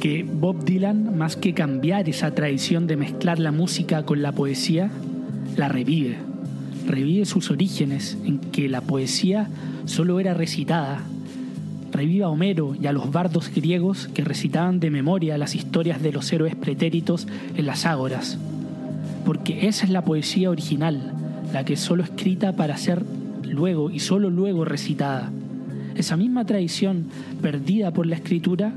que 0.00 0.22
Bob 0.24 0.64
Dylan, 0.64 1.18
más 1.18 1.36
que 1.36 1.52
cambiar 1.52 2.08
esa 2.08 2.34
tradición 2.34 2.86
de 2.86 2.96
mezclar 2.96 3.38
la 3.38 3.52
música 3.52 4.02
con 4.04 4.22
la 4.22 4.32
poesía, 4.32 4.90
la 5.56 5.68
revive. 5.68 6.16
Revive 6.86 7.26
sus 7.26 7.50
orígenes 7.50 8.16
en 8.24 8.38
que 8.38 8.70
la 8.70 8.80
poesía 8.80 9.48
solo 9.84 10.18
era 10.18 10.32
recitada. 10.32 11.02
Revive 11.92 12.24
a 12.24 12.30
Homero 12.30 12.74
y 12.80 12.86
a 12.86 12.92
los 12.92 13.12
bardos 13.12 13.52
griegos 13.54 14.08
que 14.14 14.24
recitaban 14.24 14.80
de 14.80 14.90
memoria 14.90 15.36
las 15.36 15.54
historias 15.54 16.02
de 16.02 16.12
los 16.12 16.32
héroes 16.32 16.54
pretéritos 16.54 17.28
en 17.54 17.66
las 17.66 17.84
ágoras. 17.84 18.38
Porque 19.26 19.68
esa 19.68 19.84
es 19.84 19.90
la 19.90 20.02
poesía 20.02 20.48
original, 20.48 21.12
la 21.52 21.64
que 21.66 21.74
es 21.74 21.80
solo 21.80 22.04
escrita 22.04 22.56
para 22.56 22.78
ser 22.78 23.04
luego 23.44 23.90
y 23.90 23.98
solo 23.98 24.30
luego 24.30 24.64
recitada. 24.64 25.30
Esa 25.94 26.16
misma 26.16 26.46
tradición 26.46 27.04
perdida 27.42 27.90
por 27.90 28.06
la 28.06 28.16
escritura, 28.16 28.72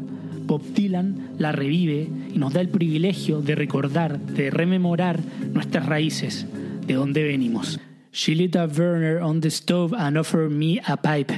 Bob 0.53 0.61
Dylan 0.75 1.33
la 1.39 1.51
revive 1.51 2.07
y 2.31 2.37
nos 2.37 2.53
da 2.53 2.61
el 2.61 2.69
privilegio 2.69 3.41
de 3.41 3.55
recordar, 3.55 4.19
de 4.19 4.51
rememorar 4.51 5.19
nuestras 5.51 5.87
raíces, 5.87 6.45
de 6.85 6.93
dónde 6.93 7.23
venimos. 7.23 7.79
She 8.11 8.35
lit 8.35 8.55
a 8.55 8.67
burner 8.67 9.19
on 9.19 9.41
the 9.41 9.49
stove 9.49 9.95
and 9.97 10.15
offered 10.15 10.51
me 10.51 10.79
a 10.87 10.95
pipe. 10.95 11.31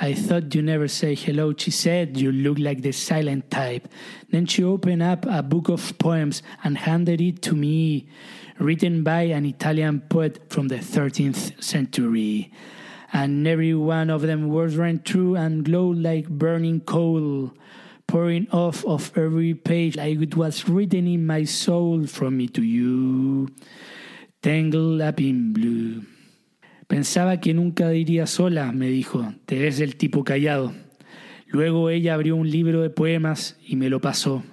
I 0.00 0.14
thought 0.14 0.52
you 0.52 0.62
never 0.62 0.88
say 0.88 1.14
hello, 1.14 1.54
she 1.56 1.70
said. 1.70 2.16
You 2.16 2.32
look 2.32 2.58
like 2.58 2.82
the 2.82 2.92
silent 2.92 3.50
type. 3.50 3.86
Then 4.32 4.46
she 4.46 4.64
opened 4.64 5.04
up 5.04 5.24
a 5.26 5.44
book 5.44 5.68
of 5.68 5.96
poems 5.98 6.42
and 6.64 6.76
handed 6.76 7.20
it 7.20 7.42
to 7.42 7.54
me, 7.54 8.08
written 8.58 9.04
by 9.04 9.30
an 9.30 9.46
Italian 9.46 10.00
poet 10.08 10.40
from 10.48 10.66
the 10.66 10.78
13th 10.78 11.62
century. 11.62 12.50
and 13.12 13.46
every 13.46 13.72
one 13.72 14.10
of 14.10 14.22
them 14.22 14.48
was 14.48 14.76
ran 14.76 14.98
through 14.98 15.36
and 15.36 15.64
glowed 15.64 15.98
like 15.98 16.28
burning 16.28 16.80
coal, 16.80 17.52
pouring 18.06 18.48
off 18.50 18.84
of 18.84 19.12
every 19.16 19.54
page. 19.54 19.96
Like 19.96 20.22
it 20.22 20.36
was 20.36 20.68
written 20.68 21.06
in 21.06 21.26
my 21.26 21.44
soul 21.44 22.06
from 22.06 22.36
me 22.36 22.48
to 22.48 22.62
you, 22.62 23.48
tangled 24.40 25.00
up 25.02 25.20
in 25.20 25.52
blue. 25.52 26.02
Pensaba 26.86 27.40
que 27.40 27.52
nunca 27.52 27.92
iría 27.94 28.26
sola, 28.26 28.70
me 28.72 28.88
dijo, 28.88 29.34
te 29.44 29.58
ves 29.58 29.80
el 29.80 29.96
tipo 29.96 30.22
callado. 30.22 30.72
Luego 31.48 31.90
ella 31.90 32.14
abrió 32.14 32.36
un 32.36 32.50
libro 32.50 32.82
de 32.82 32.90
poemas 32.90 33.56
y 33.66 33.76
me 33.76 33.90
lo 33.90 34.00
pasó, 34.00 34.44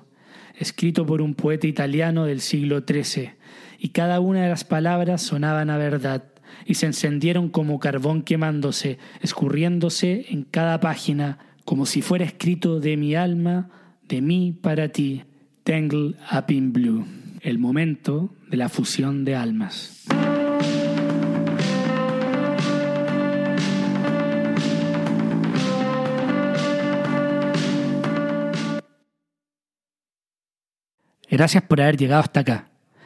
escrito 0.57 1.05
por 1.05 1.21
un 1.21 1.35
poeta 1.35 1.67
italiano 1.67 2.25
del 2.25 2.41
siglo 2.41 2.83
XIII, 2.87 3.33
y 3.77 3.89
cada 3.89 4.19
una 4.19 4.43
de 4.43 4.49
las 4.49 4.63
palabras 4.63 5.21
sonaban 5.21 5.69
a 5.69 5.77
verdad 5.77 6.23
y 6.65 6.75
se 6.75 6.85
encendieron 6.85 7.49
como 7.49 7.79
carbón 7.79 8.23
quemándose, 8.23 8.97
escurriéndose 9.21 10.25
en 10.29 10.43
cada 10.43 10.79
página, 10.79 11.39
como 11.65 11.85
si 11.85 12.01
fuera 12.01 12.25
escrito 12.25 12.79
de 12.79 12.97
mi 12.97 13.15
alma, 13.15 13.69
de 14.07 14.21
mí 14.21 14.51
para 14.51 14.89
ti, 14.89 15.23
Tangle 15.63 16.15
Up 16.31 16.51
in 16.51 16.73
Blue, 16.73 17.05
el 17.41 17.57
momento 17.57 18.33
de 18.49 18.57
la 18.57 18.69
fusión 18.69 19.25
de 19.25 19.35
almas. 19.35 20.05
Gracias 31.29 31.63
por 31.63 31.81
haber 31.81 31.97
llegado 31.97 32.21
hasta 32.21 32.41
acá. 32.41 32.72